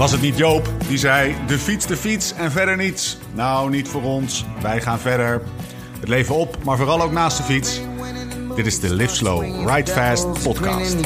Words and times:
Was 0.00 0.12
het 0.12 0.20
niet 0.20 0.36
Joop 0.36 0.70
die 0.88 0.98
zei: 0.98 1.34
de 1.46 1.58
fiets, 1.58 1.86
de 1.86 1.96
fiets 1.96 2.32
en 2.32 2.50
verder 2.50 2.76
niets? 2.76 3.18
Nou, 3.32 3.70
niet 3.70 3.88
voor 3.88 4.02
ons. 4.02 4.44
Wij 4.62 4.80
gaan 4.80 4.98
verder. 4.98 5.42
Het 6.00 6.08
leven 6.08 6.34
op, 6.34 6.64
maar 6.64 6.76
vooral 6.76 7.02
ook 7.02 7.12
naast 7.12 7.36
de 7.36 7.42
fiets. 7.42 7.80
Dit 8.56 8.66
is 8.66 8.80
de 8.80 8.94
Live 8.94 9.14
Slow, 9.14 9.68
Ride 9.68 9.90
Fast 9.90 10.42
podcast. 10.42 10.96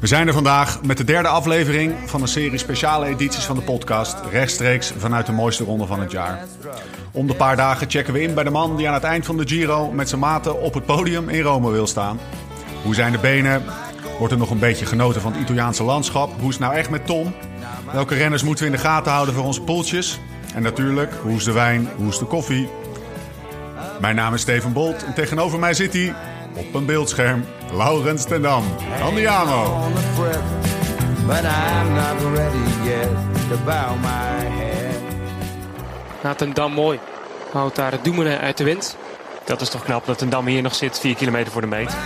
We 0.00 0.06
zijn 0.06 0.26
er 0.26 0.32
vandaag 0.32 0.82
met 0.82 0.96
de 0.96 1.04
derde 1.04 1.28
aflevering 1.28 1.94
van 2.06 2.22
een 2.22 2.28
serie 2.28 2.58
speciale 2.58 3.06
edities 3.06 3.44
van 3.44 3.56
de 3.56 3.62
podcast. 3.62 4.16
Rechtstreeks 4.30 4.92
vanuit 4.98 5.26
de 5.26 5.32
mooiste 5.32 5.64
ronde 5.64 5.86
van 5.86 6.00
het 6.00 6.10
jaar. 6.10 6.44
Om 7.12 7.26
de 7.26 7.34
paar 7.34 7.56
dagen 7.56 7.90
checken 7.90 8.12
we 8.12 8.22
in 8.22 8.34
bij 8.34 8.44
de 8.44 8.50
man 8.50 8.76
die 8.76 8.88
aan 8.88 8.94
het 8.94 9.04
eind 9.04 9.26
van 9.26 9.36
de 9.36 9.48
Giro 9.48 9.90
met 9.92 10.08
zijn 10.08 10.20
maten 10.20 10.60
op 10.60 10.74
het 10.74 10.86
podium 10.86 11.28
in 11.28 11.42
Rome 11.42 11.70
wil 11.70 11.86
staan. 11.86 12.18
Hoe 12.82 12.94
zijn 12.94 13.12
de 13.12 13.18
benen? 13.18 13.64
Wordt 14.18 14.32
er 14.32 14.38
nog 14.38 14.50
een 14.50 14.58
beetje 14.58 14.86
genoten 14.86 15.20
van 15.20 15.32
het 15.32 15.40
Italiaanse 15.40 15.82
landschap? 15.82 16.30
Hoe 16.38 16.48
is 16.48 16.54
het 16.54 16.64
nou 16.64 16.74
echt 16.74 16.90
met 16.90 17.06
Tom? 17.06 17.34
Welke 17.92 18.14
renners 18.14 18.42
moeten 18.42 18.64
we 18.64 18.70
in 18.70 18.76
de 18.76 18.82
gaten 18.82 19.12
houden 19.12 19.34
voor 19.34 19.44
onze 19.44 19.60
poeltjes? 19.60 20.20
En 20.54 20.62
natuurlijk, 20.62 21.12
hoe 21.22 21.36
is 21.36 21.44
de 21.44 21.52
wijn? 21.52 21.88
Hoe 21.96 22.08
is 22.08 22.18
de 22.18 22.24
koffie? 22.24 22.68
Mijn 24.00 24.16
naam 24.16 24.34
is 24.34 24.40
Steven 24.40 24.72
Bolt 24.72 25.04
en 25.04 25.14
tegenover 25.14 25.58
mij 25.58 25.74
zit 25.74 25.92
hij 25.92 26.14
op 26.54 26.74
een 26.74 26.86
beeldscherm 26.86 27.44
Laurens 27.72 28.24
ten 28.24 28.42
Dam. 28.42 28.64
Andiamo! 29.02 29.88
Nou, 36.22 36.36
ten 36.36 36.52
Dam 36.52 36.72
mooi. 36.72 36.98
Houdt 37.52 37.76
daar 37.76 37.92
het 37.92 38.04
Doemenen 38.04 38.40
uit 38.40 38.56
de 38.56 38.64
wind. 38.64 38.96
Dat 39.44 39.60
is 39.60 39.68
toch 39.68 39.82
knap 39.82 40.06
dat 40.06 40.18
ten 40.18 40.28
Dam 40.28 40.46
hier 40.46 40.62
nog 40.62 40.74
zit, 40.74 41.00
4 41.00 41.14
kilometer 41.14 41.52
voor 41.52 41.60
de 41.60 41.66
meet. 41.66 41.96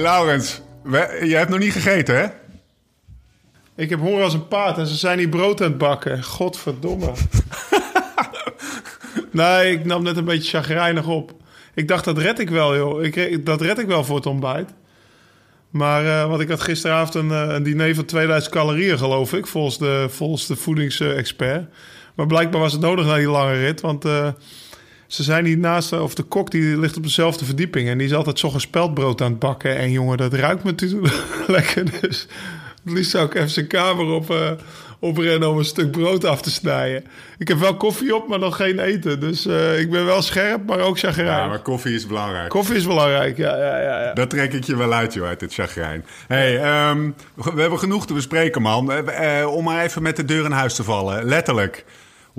Hey 0.00 0.08
Laurens, 0.08 0.60
je 1.22 1.34
hebt 1.36 1.50
nog 1.50 1.58
niet 1.58 1.72
gegeten 1.72 2.16
hè? 2.16 2.26
Ik 3.76 3.90
heb 3.90 4.00
honger 4.00 4.22
als 4.22 4.34
een 4.34 4.48
paard 4.48 4.78
en 4.78 4.86
ze 4.86 4.94
zijn 4.94 5.18
hier 5.18 5.28
brood 5.28 5.60
aan 5.60 5.68
het 5.68 5.78
bakken. 5.78 6.24
Godverdomme. 6.24 7.12
nee, 9.30 9.72
ik 9.72 9.84
nam 9.84 10.02
net 10.02 10.16
een 10.16 10.24
beetje 10.24 10.58
chagrijnig 10.58 11.06
op. 11.06 11.32
Ik 11.74 11.88
dacht, 11.88 12.04
dat 12.04 12.18
red 12.18 12.38
ik 12.38 12.50
wel, 12.50 12.76
joh. 12.76 13.04
Ik, 13.04 13.46
dat 13.46 13.60
red 13.60 13.78
ik 13.78 13.86
wel 13.86 14.04
voor 14.04 14.16
het 14.16 14.26
ontbijt. 14.26 14.70
Maar 15.70 16.06
eh 16.06 16.28
want 16.28 16.40
ik 16.40 16.48
had 16.48 16.60
gisteravond 16.60 17.14
een, 17.14 17.30
eh, 17.30 17.54
een 17.54 17.62
diner 17.62 17.94
van 17.94 18.04
2000 18.04 18.52
calorieën, 18.52 18.98
geloof 18.98 19.32
ik, 19.32 19.46
volgens 19.46 19.78
de, 19.78 20.06
volgens 20.10 20.46
de 20.46 20.56
voedingsexpert. 20.56 21.68
Maar 22.14 22.26
blijkbaar 22.26 22.60
was 22.60 22.72
het 22.72 22.80
nodig 22.80 23.06
na 23.06 23.16
die 23.16 23.28
lange 23.28 23.54
rit, 23.54 23.80
want 23.80 24.04
eh, 24.04 24.28
ze 25.10 25.22
zijn 25.22 25.44
hier 25.44 25.58
naast, 25.58 25.92
of 25.92 26.14
de 26.14 26.22
kok 26.22 26.50
die 26.50 26.78
ligt 26.78 26.96
op 26.96 27.02
dezelfde 27.02 27.44
verdieping 27.44 27.88
en 27.88 27.98
die 27.98 28.06
is 28.06 28.14
altijd 28.14 28.38
zo'n 28.38 28.60
speldbrood 28.60 29.20
aan 29.20 29.30
het 29.30 29.38
bakken. 29.38 29.76
En 29.76 29.90
jongen, 29.90 30.16
dat 30.16 30.32
ruikt 30.32 30.64
me 30.64 30.70
natuurlijk 30.70 31.14
lekker, 31.46 32.00
dus 32.00 32.26
het 32.84 32.92
liefst 32.92 33.10
zou 33.10 33.26
ik 33.26 33.34
even 33.34 33.50
zijn 33.50 33.66
kamer 33.66 34.06
op, 34.06 34.30
eh, 34.30 34.50
oprennen 35.00 35.50
om 35.50 35.58
een 35.58 35.64
stuk 35.64 35.90
brood 35.90 36.24
af 36.24 36.42
te 36.42 36.50
snijden. 36.50 37.04
Ik 37.38 37.48
heb 37.48 37.58
wel 37.58 37.76
koffie 37.76 38.16
op, 38.16 38.28
maar 38.28 38.38
nog 38.38 38.56
geen 38.56 38.78
eten. 38.78 39.20
Dus 39.20 39.46
eh, 39.46 39.80
ik 39.80 39.90
ben 39.90 40.04
wel 40.04 40.22
scherp, 40.22 40.66
maar 40.66 40.78
ook 40.78 40.98
chagrijnig. 40.98 41.36
Ja, 41.36 41.46
maar 41.46 41.62
koffie 41.62 41.94
is 41.94 42.06
belangrijk. 42.06 42.48
Koffie 42.48 42.76
is 42.76 42.86
belangrijk, 42.86 43.36
ja, 43.36 43.56
ja, 43.56 43.80
ja. 43.80 44.02
ja. 44.02 44.12
Dat 44.12 44.30
trek 44.30 44.52
ik 44.52 44.64
je 44.64 44.76
wel 44.76 44.92
uit, 44.92 45.14
joh, 45.14 45.26
uit 45.26 45.40
dit 45.40 45.54
chagrijn. 45.54 46.04
hey, 46.26 46.58
ehm, 46.58 47.10
we 47.34 47.60
hebben 47.60 47.78
genoeg 47.78 48.06
te 48.06 48.14
bespreken, 48.14 48.62
man. 48.62 48.92
Eh, 48.92 49.40
eh, 49.40 49.54
om 49.54 49.64
maar 49.64 49.84
even 49.84 50.02
met 50.02 50.16
de 50.16 50.24
deur 50.24 50.44
in 50.44 50.50
huis 50.50 50.74
te 50.74 50.84
vallen. 50.84 51.24
Letterlijk. 51.24 51.84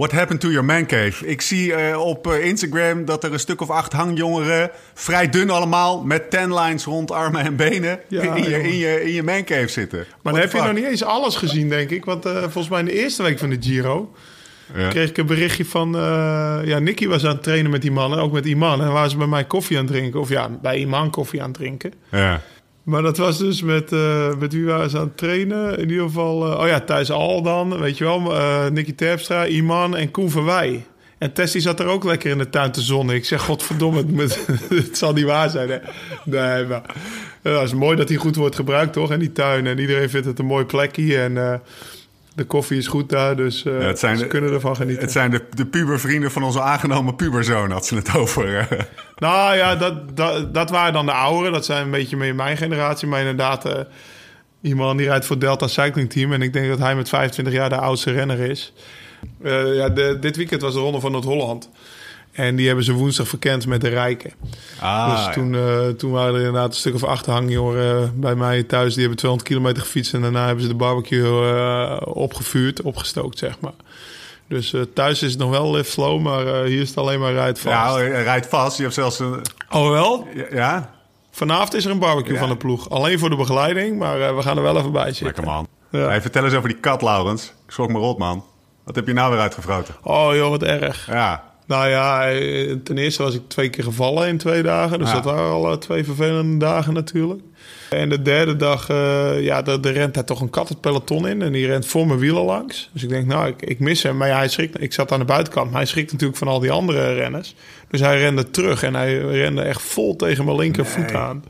What 0.01 0.11
happened 0.11 0.41
to 0.41 0.49
your 0.49 0.65
man 0.65 0.85
cave? 0.85 1.27
Ik 1.27 1.41
zie 1.41 1.73
eh, 1.73 1.99
op 1.99 2.27
eh, 2.27 2.45
Instagram 2.45 3.05
dat 3.05 3.23
er 3.23 3.33
een 3.33 3.39
stuk 3.39 3.61
of 3.61 3.69
acht 3.69 3.93
hangjongeren... 3.93 4.71
vrij 4.93 5.29
dun 5.29 5.49
allemaal, 5.49 6.03
met 6.03 6.29
ten 6.29 6.53
lines 6.53 6.83
rond 6.83 7.11
armen 7.11 7.41
en 7.41 7.55
benen... 7.55 7.99
Ja, 8.07 8.21
in, 8.35 8.43
je, 8.43 8.63
in, 8.63 8.77
je, 8.77 9.03
in 9.03 9.11
je 9.11 9.23
man 9.23 9.43
cave 9.43 9.67
zitten. 9.67 9.97
Maar 9.97 10.07
What 10.21 10.33
dan 10.33 10.41
heb 10.41 10.51
je 10.51 10.61
nog 10.61 10.73
niet 10.73 10.91
eens 10.91 11.03
alles 11.03 11.35
gezien, 11.35 11.69
denk 11.69 11.89
ik. 11.89 12.05
Want 12.05 12.25
eh, 12.25 12.41
volgens 12.41 12.69
mij 12.69 12.79
in 12.79 12.85
de 12.85 12.93
eerste 12.93 13.23
week 13.23 13.39
van 13.39 13.49
de 13.49 13.57
Giro... 13.59 14.13
Ja. 14.75 14.89
kreeg 14.89 15.09
ik 15.09 15.17
een 15.17 15.25
berichtje 15.25 15.65
van... 15.65 15.91
ja, 16.65 16.79
Nicky 16.79 17.07
was 17.07 17.25
aan 17.25 17.33
het 17.33 17.43
trainen 17.43 17.71
met 17.71 17.81
die 17.81 17.91
mannen, 17.91 18.19
ook 18.19 18.31
met 18.31 18.45
Iman. 18.45 18.81
En 18.81 18.91
waren 18.91 19.09
ze 19.09 19.17
bij 19.17 19.27
mij 19.27 19.45
koffie 19.45 19.77
aan 19.77 19.85
het 19.85 19.93
drinken. 19.93 20.19
Of 20.19 20.29
ja, 20.29 20.49
bij 20.61 20.77
Iman 20.77 21.09
koffie 21.09 21.41
aan 21.41 21.47
het 21.47 21.57
drinken. 21.57 21.93
Ja. 22.11 22.41
Maar 22.83 23.01
dat 23.01 23.17
was 23.17 23.37
dus 23.37 23.61
met, 23.61 23.91
eh, 23.91 24.35
met 24.39 24.53
wie 24.53 24.65
waren 24.65 24.89
ze 24.89 24.97
aan 24.97 25.03
het 25.03 25.17
trainen? 25.17 25.77
In 25.77 25.89
ieder 25.89 26.05
geval, 26.05 26.51
eh, 26.51 26.59
oh 26.59 26.67
ja, 26.67 26.79
Thijs 26.79 27.11
Al 27.11 27.41
dan, 27.41 27.79
weet 27.79 27.97
je 27.97 28.03
wel. 28.03 28.35
eh 28.35 28.67
Nicky 28.69 28.95
Terpstra, 28.95 29.45
Iman 29.45 29.95
en 29.95 30.11
Koen 30.11 30.29
Verwij. 30.29 30.85
En 31.17 31.33
Tessie 31.33 31.61
zat 31.61 31.79
er 31.79 31.85
ook 31.85 32.03
lekker 32.03 32.31
in 32.31 32.37
de 32.37 32.49
tuin 32.49 32.71
te 32.71 32.81
zonnen. 32.81 33.15
Ik 33.15 33.25
zeg, 33.25 33.41
godverdomme, 33.41 34.03
het, 34.15 34.45
het 34.69 34.97
zal 34.97 35.13
niet 35.13 35.25
waar 35.25 35.49
zijn. 35.49 35.69
Hè? 35.69 35.77
Nee, 36.25 36.65
maar 36.65 36.81
het 37.41 37.61
is 37.63 37.73
mooi 37.73 37.97
dat 37.97 38.09
hij 38.09 38.17
goed 38.17 38.35
wordt 38.35 38.55
gebruikt, 38.55 38.93
toch? 38.93 39.11
En 39.11 39.19
die 39.19 39.31
tuin. 39.31 39.67
En 39.67 39.79
iedereen 39.79 40.09
vindt 40.09 40.25
het 40.27 40.39
een 40.39 40.45
mooi 40.45 40.65
plekje. 40.65 41.19
En 41.21 41.61
de 42.41 42.47
koffie 42.47 42.77
is 42.77 42.87
goed 42.87 43.09
daar, 43.09 43.35
dus 43.35 43.61
Ja, 43.63 43.71
het 43.71 43.99
zijn 43.99 44.17
ze 44.17 44.23
de- 44.23 44.29
kunnen 44.29 44.53
ervan 44.53 44.75
genieten. 44.75 45.01
Het 45.03 45.11
zijn 45.11 45.31
de, 45.31 45.43
de 45.53 45.65
pubervrienden 45.65 46.31
van 46.31 46.43
onze 46.43 46.61
aangenomen 46.61 47.15
puberzoon, 47.15 47.71
had 47.71 47.85
ze 47.85 47.95
het 47.95 48.15
over. 48.15 48.67
Nou 49.17 49.55
ja, 49.55 49.75
dat, 49.75 50.17
dat, 50.17 50.53
dat 50.53 50.69
waren 50.69 50.93
dan 50.93 51.05
de 51.05 51.11
ouderen. 51.11 51.51
Dat 51.51 51.65
zijn 51.65 51.83
een 51.83 51.91
beetje 51.91 52.17
meer 52.17 52.35
mijn 52.35 52.57
generatie. 52.57 53.07
Maar 53.07 53.19
inderdaad, 53.19 53.65
eh, 53.65 53.79
iemand 54.61 54.97
die 54.97 55.07
rijdt 55.07 55.25
voor 55.25 55.39
Delta 55.39 55.67
Cycling 55.67 56.09
Team. 56.09 56.33
En 56.33 56.41
ik 56.41 56.53
denk 56.53 56.67
dat 56.67 56.79
hij 56.79 56.95
met 56.95 57.09
25 57.09 57.53
jaar 57.53 57.69
de 57.69 57.75
oudste 57.77 58.11
renner 58.11 58.39
is. 58.39 58.73
Eh, 59.43 59.75
ja, 59.75 59.89
de, 59.89 60.17
dit 60.19 60.35
weekend 60.35 60.61
was 60.61 60.73
de 60.73 60.79
Ronde 60.79 60.99
van 60.99 61.11
Noord-Holland. 61.11 61.69
En 62.31 62.55
die 62.55 62.67
hebben 62.67 62.85
ze 62.85 62.93
woensdag 62.93 63.27
verkend 63.27 63.67
met 63.67 63.81
de 63.81 63.87
Rijken. 63.89 64.31
Ah, 64.79 65.09
dus 65.15 65.25
ja. 65.25 65.31
toen, 65.31 65.55
eh, 65.55 65.87
toen 65.87 66.11
waren 66.11 66.33
er 66.33 66.39
inderdaad 66.39 66.69
een 66.69 66.75
stuk 66.79 66.93
of 66.93 67.03
acht 67.03 67.25
hangjoren 67.25 68.19
bij 68.19 68.35
mij 68.35 68.63
thuis. 68.63 68.91
Die 68.91 68.99
hebben 68.99 69.17
200 69.17 69.49
kilometer 69.49 69.81
gefietst. 69.83 70.13
En 70.13 70.21
daarna 70.21 70.45
hebben 70.45 70.61
ze 70.63 70.69
de 70.69 70.75
barbecue 70.75 71.53
eh, 71.55 71.97
opgevuurd, 72.03 72.81
opgestookt, 72.81 73.37
zeg 73.37 73.59
maar. 73.59 73.73
Dus 74.47 74.73
eh, 74.73 74.81
thuis 74.93 75.21
is 75.23 75.31
het 75.31 75.39
nog 75.39 75.49
wel 75.49 75.71
lift 75.71 75.91
slow, 75.91 76.21
maar 76.21 76.47
eh, 76.47 76.63
hier 76.65 76.81
is 76.81 76.87
het 76.89 76.97
alleen 76.97 77.19
maar 77.19 77.33
rijdt 77.33 77.59
vast. 77.59 77.97
Ja, 77.99 78.21
rijdt 78.21 78.47
vast. 78.47 78.77
Je 78.77 78.83
hebt 78.83 78.95
zelfs 78.95 79.19
een... 79.19 79.41
Oh 79.69 79.89
wel? 79.89 80.27
Ja? 80.51 80.89
Vanavond 81.31 81.73
is 81.73 81.85
er 81.85 81.91
een 81.91 81.99
barbecue 81.99 82.33
Ja. 82.33 82.39
van 82.39 82.49
de 82.49 82.57
ploeg. 82.57 82.89
Alleen 82.89 83.19
voor 83.19 83.29
de 83.29 83.35
begeleiding, 83.35 83.97
maar 83.99 84.21
eh, 84.21 84.35
we 84.35 84.41
gaan 84.41 84.57
er 84.57 84.63
wel 84.63 84.77
even 84.77 84.91
bij 84.91 85.05
zitten. 85.05 85.25
Lekker 85.25 85.43
man. 85.43 85.67
Ja. 85.89 85.99
Hey, 86.07 86.21
vertel 86.21 86.43
eens 86.43 86.53
over 86.53 86.69
die 86.69 86.77
kat, 86.77 87.01
Laurens. 87.01 87.43
Ik 87.65 87.71
schrok 87.71 87.89
me 87.91 87.97
rot, 87.97 88.17
man. 88.17 88.45
Wat 88.83 88.95
heb 88.95 89.07
je 89.07 89.13
nou 89.13 89.31
weer 89.31 89.39
uitgevroten? 89.41 89.95
Oh 90.03 90.35
joh, 90.35 90.49
wat 90.49 90.63
erg. 90.63 91.05
Ja, 91.07 91.50
Nou 91.71 91.89
ja, 91.89 92.29
eh, 92.31 92.75
ten 92.83 92.97
eerste 92.97 93.23
was 93.23 93.35
ik 93.35 93.41
twee 93.47 93.69
keer 93.69 93.83
gevallen 93.83 94.27
in 94.27 94.37
twee 94.37 94.63
dagen. 94.63 94.99
Dus 94.99 95.07
Ja. 95.07 95.13
dat 95.13 95.23
waren 95.23 95.51
al 95.51 95.77
twee 95.77 96.03
vervelende 96.03 96.57
dagen 96.65 96.93
natuurlijk. 96.93 97.41
En 97.89 98.09
de 98.09 98.21
derde 98.21 98.55
dag, 98.55 98.89
eh, 98.89 99.41
ja, 99.43 99.65
er 99.65 99.91
rent 99.91 100.13
daar 100.13 100.23
toch 100.25 100.41
een 100.41 100.49
kat 100.49 100.69
het 100.69 100.81
peloton 100.81 101.27
in. 101.27 101.41
En 101.41 101.51
die 101.51 101.65
rent 101.65 101.85
voor 101.85 102.07
mijn 102.07 102.19
wielen 102.19 102.43
langs. 102.43 102.89
Dus 102.93 103.03
ik 103.03 103.09
denk, 103.09 103.25
nou, 103.27 103.47
ik, 103.47 103.61
ik 103.61 103.79
mis 103.79 104.03
hem. 104.03 104.17
Maar 104.17 104.27
ja, 104.27 104.37
hij 104.37 104.47
schrikt, 104.47 104.81
ik 104.81 104.93
zat 104.93 105.11
aan 105.11 105.19
de 105.19 105.25
buitenkant. 105.25 105.69
Maar 105.69 105.79
hij 105.79 105.89
schrikt 105.89 106.11
natuurlijk 106.11 106.39
van 106.39 106.47
al 106.47 106.59
die 106.59 106.71
andere 106.71 107.13
renners. 107.13 107.55
Dus 107.89 107.99
hij 107.99 108.17
rende 108.19 108.51
terug. 108.51 108.83
En 108.83 108.95
hij 108.95 109.17
rende 109.19 109.61
echt 109.61 109.81
vol 109.81 110.15
tegen 110.15 110.45
mijn 110.45 110.57
linkervoet 110.57 111.05
Nee. 111.11 111.17
aan. 111.17 111.43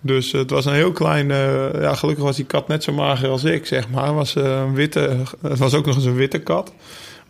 Dus 0.00 0.32
het 0.32 0.50
was 0.50 0.64
een 0.64 0.74
heel 0.74 0.92
klein... 0.92 1.30
eh, 1.30 1.80
ja, 1.80 1.94
gelukkig 1.94 2.24
was 2.24 2.36
die 2.36 2.44
kat 2.44 2.68
net 2.68 2.82
zo 2.82 2.92
mager 2.92 3.28
als 3.28 3.44
ik, 3.44 3.66
zeg 3.66 3.88
maar. 3.88 4.14
Was, 4.14 4.34
een 4.34 4.74
witte, 4.74 5.16
het 5.42 5.58
was 5.58 5.74
ook 5.74 5.86
nog 5.86 5.94
eens 5.94 6.04
een 6.04 6.14
witte 6.14 6.38
kat. 6.38 6.72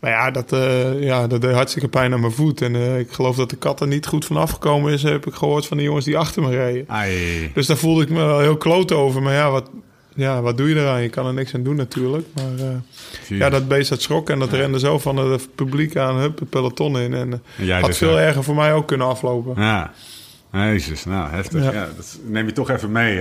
Maar 0.01 0.11
ja, 0.11 0.31
dat, 0.31 0.53
eh, 0.53 1.03
ja, 1.03 1.27
dat 1.27 1.41
deed 1.41 1.53
hartstikke 1.53 1.89
pijn 1.89 2.13
aan 2.13 2.21
mijn 2.21 2.33
voet. 2.33 2.63
En 2.63 2.75
eh, 2.75 2.99
ik 2.99 3.11
geloof 3.11 3.37
dat 3.37 3.51
de 3.51 3.57
kat 3.57 3.81
er 3.81 3.87
niet 3.87 4.07
goed 4.07 4.25
van 4.25 4.37
afgekomen 4.37 4.93
is... 4.93 5.03
heb 5.03 5.27
ik 5.27 5.35
gehoord 5.35 5.67
van 5.67 5.77
de 5.77 5.83
jongens 5.83 6.05
die 6.05 6.19
achter 6.19 6.43
me 6.43 6.51
reden. 6.51 6.85
ai. 6.89 7.51
Dus 7.55 7.67
daar 7.67 7.77
voelde 7.77 8.03
ik 8.03 8.09
me 8.09 8.25
wel 8.25 8.41
heel 8.41 8.57
kloot 8.57 8.93
over. 8.93 9.23
Maar 9.23 9.33
ja, 9.33 9.51
wat, 9.51 9.71
ja, 10.15 10.43
wat 10.43 10.57
doe 10.57 10.69
je 10.69 10.75
eraan? 10.75 11.03
Je 11.03 11.09
kan 11.09 11.27
er 11.27 11.35
niks 11.35 11.55
aan 11.55 11.63
doen 11.63 11.77
natuurlijk. 11.77 12.27
Maar 12.35 12.67
eh, 12.69 13.39
ja, 13.39 13.51
dat 13.51 13.69
beest 13.69 13.89
dat 13.89 14.03
schrok 14.03 14.31
en 14.31 14.39
dat 14.39 14.53
rende 14.53 14.79
zo 14.79 14.99
van 14.99 15.17
het 15.17 15.49
publiek 15.55 15.97
aan 15.97 16.17
hup, 16.17 16.39
het 16.39 16.51
peloton 16.51 16.99
in. 16.99 17.15
En, 17.15 17.43
En 17.59 17.71
had 17.71 17.85
dus 17.85 17.99
veel 17.99 18.19
erger 18.19 18.45
voor 18.45 18.55
mij 18.55 18.73
ook 18.73 18.87
kunnen 18.87 19.07
aflopen. 19.07 19.63
Ja. 19.63 19.93
Jezus, 20.53 21.05
nou 21.05 21.31
heftig. 21.31 21.63
Ja. 21.65 21.73
Ja. 21.73 21.89
dat 21.97 22.19
neem 22.25 22.47
je 22.47 22.53
toch 22.53 22.71
even 22.71 22.93
mee 22.93 23.13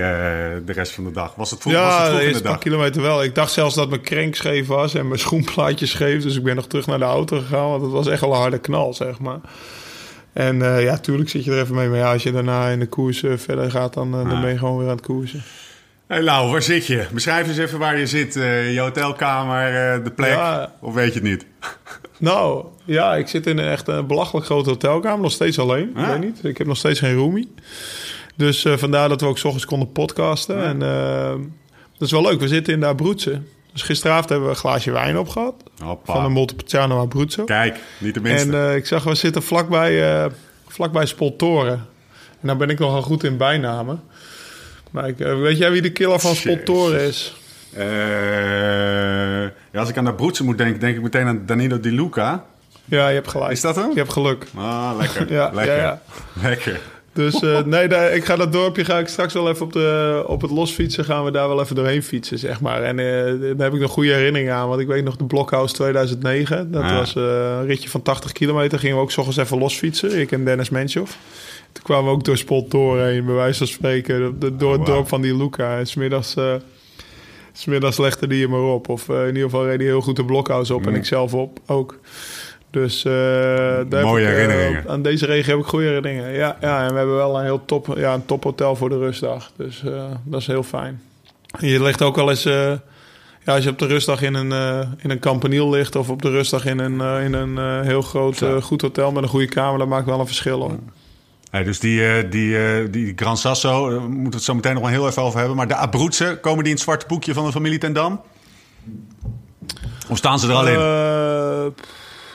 de 0.64 0.72
rest 0.72 0.92
van 0.92 1.04
de 1.04 1.10
dag. 1.10 1.34
Was 1.34 1.50
het 1.50 1.60
vroeg, 1.60 1.72
was 1.74 1.82
Ja, 1.82 2.02
het 2.02 2.10
de 2.10 2.16
vroeg 2.16 2.26
in 2.28 2.32
de 2.32 2.42
dag? 2.42 2.58
kilometer 2.58 3.02
wel. 3.02 3.22
Ik 3.22 3.34
dacht 3.34 3.52
zelfs 3.52 3.74
dat 3.74 3.88
mijn 3.88 4.00
krenk 4.00 4.34
scheef 4.34 4.66
was 4.66 4.94
en 4.94 5.08
mijn 5.08 5.20
schoenplaatje 5.20 5.86
scheef. 5.86 6.22
Dus 6.22 6.36
ik 6.36 6.42
ben 6.42 6.56
nog 6.56 6.66
terug 6.66 6.86
naar 6.86 6.98
de 6.98 7.04
auto 7.04 7.38
gegaan, 7.40 7.68
want 7.68 7.82
het 7.82 7.90
was 7.90 8.06
echt 8.06 8.20
wel 8.20 8.32
een 8.32 8.40
harde 8.40 8.58
knal, 8.58 8.94
zeg 8.94 9.18
maar. 9.18 9.38
En 10.32 10.62
eh, 10.62 10.82
ja, 10.82 10.98
tuurlijk 10.98 11.28
zit 11.30 11.44
je 11.44 11.50
er 11.52 11.60
even 11.60 11.74
mee. 11.74 11.88
Maar 11.88 11.98
ja, 11.98 12.12
als 12.12 12.22
je 12.22 12.32
daarna 12.32 12.68
in 12.68 12.78
de 12.78 12.86
koers 12.88 13.22
eh, 13.22 13.32
verder 13.36 13.70
gaat, 13.70 13.94
dan, 13.94 14.14
eh, 14.14 14.22
dan 14.22 14.34
Ja. 14.34 14.40
ben 14.40 14.50
je 14.50 14.58
gewoon 14.58 14.78
weer 14.78 14.88
aan 14.88 14.96
het 14.96 15.06
koersen. 15.06 15.42
Hey 16.06 16.22
Lau, 16.22 16.50
waar 16.50 16.62
zit 16.62 16.86
je? 16.86 17.06
Beschrijf 17.12 17.48
eens 17.48 17.58
even 17.58 17.78
waar 17.78 17.98
je 17.98 18.06
zit. 18.06 18.34
Je 18.34 18.76
hotelkamer, 18.80 20.04
de 20.04 20.10
plek. 20.10 20.30
Ja. 20.30 20.72
Of 20.80 20.94
weet 20.94 21.08
je 21.12 21.20
het 21.20 21.22
niet? 21.28 21.46
Nou, 22.18 22.64
ja, 22.84 23.14
ik 23.14 23.28
zit 23.28 23.46
in 23.46 23.58
een 23.58 23.68
echt 23.68 23.88
een 23.88 24.06
belachelijk 24.06 24.46
grote 24.46 24.70
hotelkamer. 24.70 25.20
Nog 25.20 25.32
steeds 25.32 25.58
alleen. 25.58 25.88
Ik 25.88 26.06
weet 26.06 26.20
niet. 26.20 26.44
Ik 26.44 26.58
heb 26.58 26.66
nog 26.66 26.76
steeds 26.76 26.98
geen 26.98 27.14
roomie. 27.14 27.54
Dus 28.36 28.64
uh, 28.64 28.76
vandaar 28.76 29.08
dat 29.08 29.20
we 29.20 29.26
ook 29.26 29.38
s 29.38 29.44
ochtends 29.44 29.66
konden 29.66 29.92
podcasten. 29.92 30.62
En 30.62 30.78
dat 31.98 32.06
is 32.06 32.10
wel 32.10 32.22
leuk. 32.22 32.40
We 32.40 32.48
zitten 32.48 32.72
in 32.72 32.80
de 32.80 32.86
Abruzzo. 32.86 33.32
Dus 33.72 33.82
gisteravond 33.82 34.28
hebben 34.28 34.48
we 34.48 34.54
een 34.54 34.60
glaasje 34.60 34.90
wijn 34.90 35.18
opgehad. 35.18 35.54
Hoppa. 35.82 36.12
Van 36.12 36.24
een 36.24 36.32
Montepulciano 36.32 37.00
Abruzzo. 37.00 37.44
Kijk, 37.44 37.80
niet 37.98 38.14
de 38.14 38.20
minste. 38.20 38.56
En 38.56 38.76
ik 38.76 38.86
zag, 38.86 39.04
we 39.04 39.14
zitten 39.14 39.42
vlakbij, 39.42 40.30
vlakbij 40.66 41.06
Spoltoren. 41.06 41.86
En 42.40 42.46
daar 42.46 42.56
ben 42.56 42.70
ik 42.70 42.78
nogal 42.78 43.02
goed 43.02 43.24
in 43.24 43.36
bijnamen. 43.36 44.02
Maar 44.90 45.08
ik, 45.08 45.20
eh, 45.20 45.38
weet 45.38 45.58
jij 45.58 45.70
wie 45.70 45.82
de 45.82 45.92
killer 45.92 46.20
van 46.20 46.34
Spoltoren 46.34 47.00
is? 47.00 47.34
Uh, 47.78 49.42
ja, 49.72 49.80
als 49.80 49.88
ik 49.88 49.96
aan 49.96 50.04
de 50.04 50.14
Broetse 50.14 50.44
moet 50.44 50.58
denken, 50.58 50.80
denk 50.80 50.96
ik 50.96 51.02
meteen 51.02 51.26
aan 51.26 51.42
Danilo 51.46 51.80
Di 51.80 51.94
Luca. 51.94 52.44
Ja, 52.84 53.08
je 53.08 53.14
hebt 53.14 53.28
gelijk. 53.28 53.52
Is 53.52 53.60
dat 53.60 53.76
hem? 53.76 53.90
Je 53.90 53.98
hebt 53.98 54.12
geluk. 54.12 54.46
Ah, 54.54 54.90
lekker. 54.98 55.32
ja, 55.38 55.50
lekker. 55.54 55.76
Ja. 55.76 56.00
Lekker. 56.42 56.80
Dus 57.16 57.42
uh, 57.42 57.62
nee, 57.62 57.88
daar, 57.88 58.12
ik 58.12 58.24
ga 58.24 58.36
dat 58.36 58.52
dorpje 58.52 58.84
ga 58.84 58.98
ik 58.98 59.08
straks 59.08 59.34
wel 59.34 59.48
even 59.48 59.66
op, 59.66 59.72
de, 59.72 60.22
op 60.26 60.42
het 60.42 60.50
losfietsen. 60.50 61.04
Gaan 61.04 61.24
we 61.24 61.30
daar 61.30 61.48
wel 61.48 61.60
even 61.60 61.76
doorheen 61.76 62.02
fietsen, 62.02 62.38
zeg 62.38 62.60
maar. 62.60 62.82
En 62.82 62.98
uh, 62.98 63.56
daar 63.56 63.66
heb 63.66 63.74
ik 63.74 63.80
nog 63.80 63.90
goede 63.90 64.12
herinneringen 64.12 64.54
aan. 64.54 64.68
Want 64.68 64.80
ik 64.80 64.86
weet 64.86 65.04
nog 65.04 65.16
de 65.16 65.24
Blockhouse 65.24 65.74
2009. 65.74 66.70
Dat 66.70 66.90
was 66.90 67.14
uh, 67.14 67.24
een 67.24 67.66
ritje 67.66 67.88
van 67.88 68.02
80 68.02 68.32
kilometer. 68.32 68.78
Gingen 68.78 68.96
we 68.96 69.02
ook 69.02 69.16
ochtends 69.16 69.36
even 69.36 69.58
losfietsen. 69.58 70.20
Ik 70.20 70.32
en 70.32 70.44
Dennis 70.44 70.70
Menshoff. 70.70 71.18
Toen 71.72 71.84
kwamen 71.84 72.04
we 72.04 72.10
ook 72.10 72.24
door 72.24 72.36
Spot 72.36 72.72
heen, 72.72 73.24
bij 73.24 73.34
wijze 73.34 73.58
van 73.58 73.66
spreken. 73.66 74.38
Door 74.38 74.72
het 74.72 74.80
oh, 74.80 74.86
dorp 74.86 75.08
van 75.08 75.20
die 75.20 75.36
Luca. 75.36 75.78
En 75.78 75.86
smiddags, 75.86 76.34
smiddags 77.58 77.98
legde 77.98 78.26
die 78.26 78.38
je 78.38 78.48
maar 78.48 78.62
op. 78.62 78.88
Of 78.88 79.08
uh, 79.08 79.20
in 79.20 79.26
ieder 79.26 79.42
geval 79.42 79.64
reed 79.64 79.78
hij 79.78 79.86
heel 79.86 80.00
goed 80.00 80.16
de 80.16 80.24
blokhuis 80.24 80.70
op. 80.70 80.86
En 80.86 80.94
ik 80.94 81.04
zelf 81.04 81.34
op 81.34 81.58
ook. 81.66 81.98
Dus 82.70 83.04
uh, 83.04 83.12
daar 83.88 84.04
Mooie 84.04 84.22
ik, 84.22 84.28
herinneringen. 84.28 84.88
aan 84.88 85.02
deze 85.02 85.26
regen 85.26 85.50
heb 85.50 85.60
ik 85.60 85.66
goede 85.66 85.86
herinneringen. 85.86 86.32
Ja, 86.32 86.56
ja, 86.60 86.84
en 86.84 86.90
we 86.90 86.96
hebben 86.96 87.16
wel 87.16 87.38
een 87.38 87.44
heel 87.44 87.64
top, 87.64 87.94
ja, 87.96 88.14
een 88.14 88.26
tophotel 88.26 88.76
voor 88.76 88.88
de 88.88 88.98
rustdag. 88.98 89.50
Dus 89.56 89.84
dat 90.24 90.40
is 90.40 90.46
heel 90.46 90.62
fijn. 90.62 91.00
En 91.58 91.68
je 91.68 91.82
ligt 91.82 92.02
ook 92.02 92.16
wel 92.16 92.30
eens... 92.30 92.42
ja, 92.42 92.80
als 93.44 93.64
je 93.64 93.70
op 93.70 93.78
de 93.78 93.86
rustdag 93.86 94.22
in 94.22 94.34
een, 94.34 94.52
in 94.98 95.10
een 95.10 95.18
kampaniel 95.18 95.70
ligt... 95.70 95.96
of 95.96 96.10
op 96.10 96.22
de 96.22 96.30
rustdag 96.30 96.66
in 96.66 96.78
een, 96.78 97.22
in 97.22 97.32
een 97.32 97.84
heel 97.84 98.02
groot 98.02 98.42
goed 98.60 98.82
hotel 98.82 99.12
met 99.12 99.22
een 99.22 99.28
goede 99.28 99.48
kamer... 99.48 99.78
dat 99.78 99.88
maakt 99.88 100.06
wel 100.06 100.20
een 100.20 100.26
verschil 100.26 100.60
hoor 100.60 100.78
dus 101.50 101.78
die, 101.78 102.06
eh, 102.06 102.30
die, 102.30 102.58
eh, 102.58 102.86
die 102.90 103.12
Gran 103.16 103.36
Sasso, 103.36 103.90
daar 103.90 104.00
moeten 104.00 104.30
we 104.30 104.36
het 104.36 104.42
zo 104.42 104.54
meteen 104.54 104.72
nog 104.72 104.82
wel 104.82 104.90
heel 104.90 105.06
even 105.06 105.22
over 105.22 105.38
hebben. 105.38 105.56
Maar 105.56 105.68
de 105.68 105.76
Abruzzen, 105.76 106.40
komen 106.40 106.58
die 106.58 106.68
in 106.68 106.74
het 106.74 106.84
zwarte 106.84 107.06
boekje 107.06 107.34
van 107.34 107.44
de 107.44 107.52
familie 107.52 107.78
Ten 107.78 107.92
Dam? 107.92 108.20
Of 110.08 110.16
staan 110.16 110.38
ze 110.38 110.48
er 110.48 110.54
al 110.54 110.68
in? 110.68 110.78
Uh, 110.78 111.82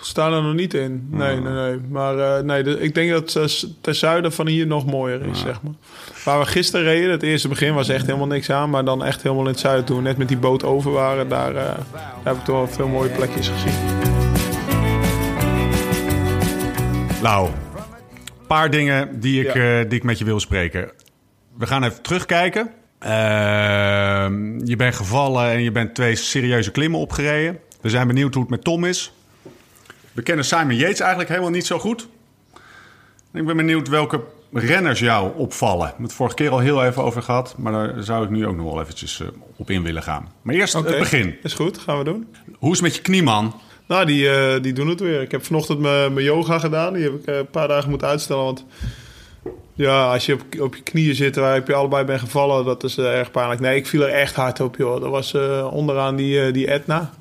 staan 0.01 0.33
er 0.33 0.41
nog 0.41 0.53
niet 0.53 0.73
in. 0.73 1.07
Nee, 1.11 1.41
nee, 1.41 1.53
nee. 1.53 1.79
Maar 1.89 2.43
nee, 2.43 2.79
ik 2.79 2.95
denk 2.95 3.11
dat 3.11 3.35
uh, 3.35 3.43
ten 3.81 3.95
zuiden 3.95 4.33
van 4.33 4.47
hier 4.47 4.67
nog 4.67 4.85
mooier 4.85 5.25
is, 5.25 5.39
zeg 5.39 5.61
maar. 5.61 5.73
Waar 6.25 6.39
we 6.39 6.45
gisteren 6.45 6.85
reden, 6.85 7.11
het 7.11 7.23
eerste 7.23 7.47
begin 7.47 7.73
was 7.73 7.89
echt 7.89 8.05
helemaal 8.05 8.27
niks 8.27 8.49
aan. 8.49 8.69
Maar 8.69 8.85
dan 8.85 9.03
echt 9.03 9.21
helemaal 9.21 9.43
in 9.43 9.51
het 9.51 9.59
zuiden, 9.59 9.85
toen 9.85 9.97
we 9.97 10.03
net 10.03 10.17
met 10.17 10.27
die 10.27 10.37
boot 10.37 10.63
over 10.63 10.91
waren... 10.91 11.29
daar, 11.29 11.53
daar 11.53 11.77
heb 12.23 12.35
ik 12.35 12.43
toch 12.43 12.55
wel 12.55 12.67
veel 12.67 12.87
mooie 12.87 13.09
plekjes 13.09 13.47
gezien. 13.47 13.73
Nou, 17.21 17.49
paar 18.51 18.69
dingen 18.69 19.19
die 19.19 19.45
ik, 19.47 19.53
ja. 19.53 19.79
uh, 19.79 19.89
die 19.89 19.97
ik 19.97 20.03
met 20.03 20.17
je 20.17 20.25
wil 20.25 20.39
spreken. 20.39 20.91
We 21.57 21.67
gaan 21.67 21.83
even 21.83 22.01
terugkijken. 22.01 22.71
Uh, 23.03 23.09
je 24.63 24.75
bent 24.77 24.95
gevallen 24.95 25.51
en 25.51 25.61
je 25.61 25.71
bent 25.71 25.95
twee 25.95 26.15
serieuze 26.15 26.71
klimmen 26.71 26.99
opgereden. 26.99 27.59
We 27.81 27.89
zijn 27.89 28.07
benieuwd 28.07 28.33
hoe 28.33 28.43
het 28.43 28.51
met 28.51 28.63
Tom 28.63 28.85
is. 28.85 29.13
We 30.11 30.21
kennen 30.21 30.45
Simon 30.45 30.75
Yates 30.75 30.99
eigenlijk 30.99 31.29
helemaal 31.29 31.51
niet 31.51 31.65
zo 31.65 31.79
goed. 31.79 32.07
Ik 33.33 33.45
ben 33.45 33.57
benieuwd 33.57 33.87
welke 33.87 34.23
renners 34.53 34.99
jou 34.99 35.37
opvallen. 35.37 35.79
We 35.79 35.85
hebben 35.85 36.03
het 36.03 36.13
vorige 36.13 36.35
keer 36.35 36.49
al 36.49 36.59
heel 36.59 36.83
even 36.85 37.03
over 37.03 37.21
gehad. 37.21 37.55
Maar 37.57 37.71
daar 37.71 38.03
zou 38.03 38.23
ik 38.23 38.29
nu 38.29 38.47
ook 38.47 38.55
nog 38.55 38.65
wel 38.65 38.81
eventjes 38.81 39.19
uh, 39.19 39.27
op 39.55 39.69
in 39.69 39.83
willen 39.83 40.03
gaan. 40.03 40.31
Maar 40.41 40.55
eerst 40.55 40.75
okay. 40.75 40.89
het 40.89 40.99
begin. 40.99 41.35
Is 41.43 41.53
goed, 41.53 41.77
gaan 41.77 41.97
we 41.97 42.03
doen. 42.03 42.27
Hoe 42.57 42.71
is 42.71 42.79
het 42.79 42.87
met 42.87 42.95
je 42.95 43.01
knie, 43.01 43.23
man? 43.23 43.61
Nou, 43.91 44.05
die, 44.05 44.23
uh, 44.23 44.61
die 44.61 44.73
doen 44.73 44.87
het 44.87 44.99
weer. 44.99 45.21
Ik 45.21 45.31
heb 45.31 45.45
vanochtend 45.45 45.79
mijn 45.79 46.23
yoga 46.23 46.59
gedaan. 46.59 46.93
Die 46.93 47.03
heb 47.03 47.13
ik 47.13 47.29
uh, 47.29 47.35
een 47.35 47.49
paar 47.49 47.67
dagen 47.67 47.89
moeten 47.89 48.07
uitstellen. 48.07 48.43
Want 48.43 48.65
ja, 49.73 50.11
als 50.11 50.25
je 50.25 50.33
op, 50.33 50.41
op 50.59 50.75
je 50.75 50.81
knieën 50.81 51.15
zit 51.15 51.35
waar 51.35 51.53
heb 51.53 51.67
je 51.67 51.73
allebei 51.73 52.05
bent 52.05 52.19
gevallen, 52.19 52.65
dat 52.65 52.83
is 52.83 52.97
uh, 52.97 53.17
erg 53.17 53.31
pijnlijk. 53.31 53.61
Nee, 53.61 53.75
ik 53.75 53.87
viel 53.87 54.01
er 54.01 54.13
echt 54.13 54.35
hard 54.35 54.59
op, 54.59 54.75
joh. 54.75 55.01
Dat 55.01 55.09
was 55.09 55.33
onderaan 55.71 56.15
die, 56.15 56.51
die 56.51 56.67
Etna. 56.67 57.11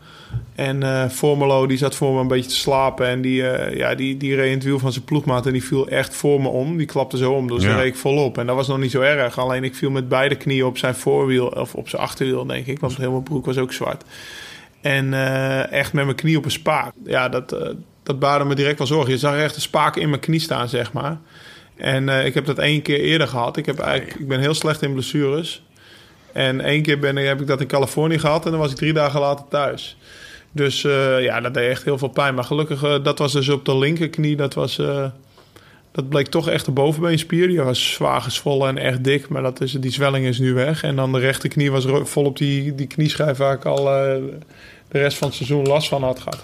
En 0.55 1.11
Formelo, 1.11 1.67
die 1.67 1.79
zat 1.79 1.95
voor 1.95 2.15
me 2.15 2.21
een 2.21 2.29
beetje 2.29 2.51
te 2.51 2.57
slapen. 2.57 3.07
En 3.07 3.21
die, 3.21 3.43
ja, 3.77 3.95
die, 3.95 4.17
die 4.17 4.35
reed 4.35 4.47
in 4.47 4.55
het 4.55 4.65
wiel 4.65 4.79
van 4.79 4.93
zijn 4.93 5.05
ploegmaat. 5.05 5.47
En 5.47 5.53
die 5.53 5.65
viel 5.65 5.89
echt 5.89 6.15
voor 6.15 6.41
me 6.41 6.49
om. 6.49 6.77
Die 6.77 6.87
klapte 6.87 7.17
zo 7.17 7.33
om. 7.33 7.49
Dus 7.49 7.63
ja. 7.63 7.69
daar 7.69 7.79
reed 7.79 7.93
ik 7.93 7.97
volop. 7.97 8.39
En 8.39 8.47
dat 8.47 8.57
was 8.57 8.69
nog 8.69 8.79
niet 8.79 8.91
zo 8.91 9.01
erg. 9.01 9.39
Alleen 9.39 9.65
ik 9.65 9.75
viel 9.75 9.91
met 9.91 10.09
beide 10.09 10.35
knieën 10.35 10.65
op 10.65 10.79
zijn 10.79 10.95
voorwiel. 10.95 11.47
Of 11.47 11.75
op 11.75 11.89
zijn 11.89 12.03
achterwiel, 12.03 12.47
denk 12.47 12.67
ik. 12.67 12.81
Want 12.81 12.99
mijn 12.99 13.23
broek 13.23 13.47
was 13.47 13.59
ook 13.59 13.73
zwart. 13.73 14.05
En 14.81 15.13
uh, 15.13 15.73
echt 15.73 15.93
met 15.93 16.05
mijn 16.05 16.17
knie 16.17 16.37
op 16.37 16.45
een 16.45 16.51
spaak. 16.51 16.93
Ja, 17.05 17.29
dat, 17.29 17.53
uh, 17.53 17.69
dat 18.03 18.19
baarde 18.19 18.45
me 18.45 18.55
direct 18.55 18.79
wel 18.79 18.87
zorgen. 18.87 19.13
Je 19.13 19.19
zag 19.19 19.37
echt 19.37 19.55
een 19.55 19.61
spaak 19.61 19.97
in 19.97 20.09
mijn 20.09 20.21
knie 20.21 20.41
staan, 20.41 20.69
zeg 20.69 20.93
maar. 20.93 21.19
En 21.77 22.09
uh, 22.09 22.27
ik 22.27 22.35
heb 22.35 22.47
dat 22.47 22.59
één 22.59 22.83
keer 22.83 23.01
eerder 23.01 23.29
gehad. 23.29 23.57
Ik, 23.57 23.67
heb 23.67 23.79
eigenlijk, 23.79 24.21
ik 24.21 24.29
ben 24.29 24.41
heel 24.41 24.55
slecht 24.55 24.83
in 24.83 24.93
blessures. 24.93 25.63
En 26.33 26.61
één 26.61 26.83
keer 26.83 26.99
ben, 26.99 27.17
heb 27.17 27.41
ik 27.41 27.47
dat 27.47 27.61
in 27.61 27.67
Californië 27.67 28.19
gehad 28.19 28.45
en 28.45 28.51
dan 28.51 28.61
was 28.61 28.71
ik 28.71 28.77
drie 28.77 28.93
dagen 28.93 29.21
later 29.21 29.45
thuis. 29.49 29.97
Dus 30.53 30.81
ja, 31.21 31.41
dat 31.41 31.55
deed 31.55 31.71
echt 31.71 31.85
heel 31.85 31.99
veel 31.99 32.09
pijn. 32.09 32.35
Maar 32.35 32.45
gelukkig, 32.45 33.03
dat 33.03 33.19
was 33.19 33.33
dus 33.33 33.49
op 33.49 33.65
de 33.65 33.79
linkerknie. 33.79 34.37
Dat, 34.37 34.55
was, 34.55 34.81
dat 35.93 36.09
bleek 36.09 36.27
toch 36.27 36.49
echt 36.49 36.65
de 36.65 36.71
bovenbeenspier. 36.71 37.49
Die 37.49 37.63
was 37.63 37.93
zwaar 37.93 38.21
gezwollen 38.21 38.69
en 38.69 38.79
echt 38.79 39.05
dik. 39.05 39.29
Maar 39.29 39.43
dat 39.43 39.61
is, 39.61 39.73
die 39.73 39.93
zwelling 39.93 40.27
is 40.27 40.39
nu 40.39 40.55
weg. 40.55 40.83
En 40.83 40.97
dan 40.97 41.13
de 41.13 41.19
rechterknie 41.19 41.71
was 41.71 41.87
vol 42.03 42.25
op 42.25 42.37
die, 42.37 42.75
die 42.75 42.87
knieschijf 42.87 43.37
waar 43.37 43.55
ik 43.55 43.65
al 43.65 43.85
de 44.91 44.99
rest 44.99 45.19
van 45.19 45.27
het 45.27 45.37
seizoen 45.37 45.67
last 45.67 45.89
van 45.89 46.03
had 46.03 46.21
gehad. 46.21 46.43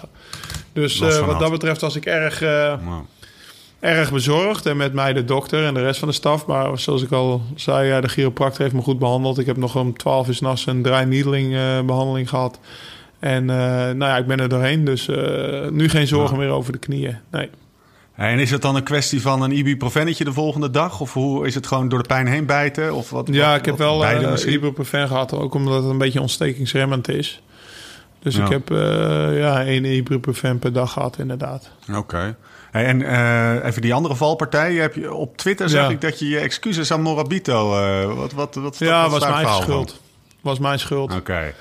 Dus 0.73 1.01
uh, 1.01 1.07
wat 1.07 1.25
had. 1.25 1.39
dat 1.39 1.51
betreft 1.51 1.81
was 1.81 1.95
ik 1.95 2.05
erg, 2.05 2.43
uh, 2.43 2.73
wow. 2.83 3.05
erg 3.79 4.11
bezorgd. 4.11 4.65
En 4.65 4.77
met 4.77 4.93
mij 4.93 5.13
de 5.13 5.25
dokter 5.25 5.65
en 5.65 5.73
de 5.73 5.81
rest 5.81 5.99
van 5.99 6.07
de 6.07 6.13
staf. 6.13 6.45
Maar 6.45 6.79
zoals 6.79 7.03
ik 7.03 7.11
al 7.11 7.41
zei, 7.55 8.01
de 8.01 8.09
chiropractor 8.09 8.61
heeft 8.61 8.75
me 8.75 8.81
goed 8.81 8.99
behandeld. 8.99 9.37
Ik 9.37 9.45
heb 9.45 9.57
nog 9.57 9.75
om 9.75 9.97
12 9.97 10.27
uur 10.27 10.33
s'nachts 10.33 10.65
een 10.65 10.81
draainiedeling 10.81 11.53
uh, 11.53 11.81
behandeling 11.81 12.29
gehad. 12.29 12.59
En 13.19 13.45
nou 13.45 13.97
ja, 13.97 14.17
ik 14.17 14.27
ben 14.27 14.39
er 14.39 14.49
doorheen. 14.49 14.85
Dus 14.85 15.07
nu 15.69 15.89
geen 15.89 16.07
zorgen 16.07 16.37
meer 16.37 16.49
over 16.49 16.71
de 16.71 16.77
knieën. 16.77 17.17
Nee. 17.31 17.49
En 18.17 18.39
is 18.39 18.51
het 18.51 18.61
dan 18.61 18.75
een 18.75 18.83
kwestie 18.83 19.21
van 19.21 19.41
een 19.41 19.51
ibuprofennetje 19.51 20.23
de 20.23 20.33
volgende 20.33 20.69
dag? 20.69 20.99
Of 20.99 21.13
hoe 21.13 21.47
is 21.47 21.55
het 21.55 21.67
gewoon 21.67 21.89
door 21.89 22.01
de 22.01 22.07
pijn 22.07 22.27
heen 22.27 22.45
bijten? 22.45 22.93
Of 22.93 23.09
wat, 23.09 23.27
ja, 23.31 23.49
wat, 23.49 23.59
ik 23.59 23.65
heb 23.65 23.77
wel 23.77 24.03
uh, 24.05 24.53
ibuprofen 24.53 25.07
gehad. 25.07 25.33
Ook 25.33 25.53
omdat 25.53 25.81
het 25.81 25.91
een 25.91 25.97
beetje 25.97 26.21
ontstekingsremmend 26.21 27.09
is. 27.09 27.41
Dus 28.19 28.35
ja. 28.35 28.43
ik 28.43 28.49
heb 28.49 28.71
uh, 28.71 28.77
ja, 29.39 29.65
één 29.65 29.85
ibuprofen 29.85 30.59
per 30.59 30.73
dag 30.73 30.91
gehad, 30.91 31.17
inderdaad. 31.17 31.69
Oké. 31.89 31.97
Okay. 31.97 32.35
Hey, 32.71 32.85
en 32.85 32.99
uh, 32.99 33.65
even 33.65 33.81
die 33.81 33.93
andere 33.93 34.15
valpartij. 34.15 34.73
Heb 34.73 34.95
je, 34.95 35.13
op 35.13 35.37
Twitter 35.37 35.69
zag 35.69 35.83
ja. 35.83 35.89
ik 35.89 36.01
dat 36.01 36.19
je 36.19 36.27
je 36.27 36.39
excuses 36.39 36.91
aan 36.91 37.01
Morabito... 37.01 37.79
Uh, 37.79 38.13
wat, 38.13 38.31
wat, 38.33 38.55
wat, 38.55 38.77
ja, 38.77 39.09
wat 39.09 39.19
was 39.19 39.29
mijn 39.29 39.47
schuld. 39.47 39.91
Van? 39.91 39.99
Was 40.41 40.59
mijn 40.59 40.79
schuld. 40.79 41.11
Oké. 41.11 41.19
Okay. 41.19 41.53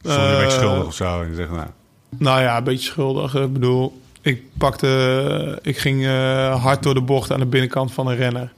Je 0.00 0.08
een 0.08 0.38
beetje 0.38 0.58
schuldig 0.58 0.86
of 0.86 0.94
zo? 0.94 1.22
En 1.22 1.28
je 1.28 1.34
zegt, 1.34 1.50
nou. 1.50 1.66
nou 2.08 2.40
ja, 2.40 2.56
een 2.56 2.64
beetje 2.64 2.86
schuldig. 2.86 3.34
Ik 3.34 3.52
bedoel, 3.52 4.00
ik 4.26 4.42
pakte... 4.58 5.58
Ik 5.62 5.78
ging 5.78 6.06
hard 6.50 6.82
door 6.82 6.94
de 6.94 7.00
bocht 7.00 7.32
aan 7.32 7.40
de 7.40 7.46
binnenkant 7.46 7.92
van 7.92 8.06
een 8.06 8.16
renner. 8.16 8.52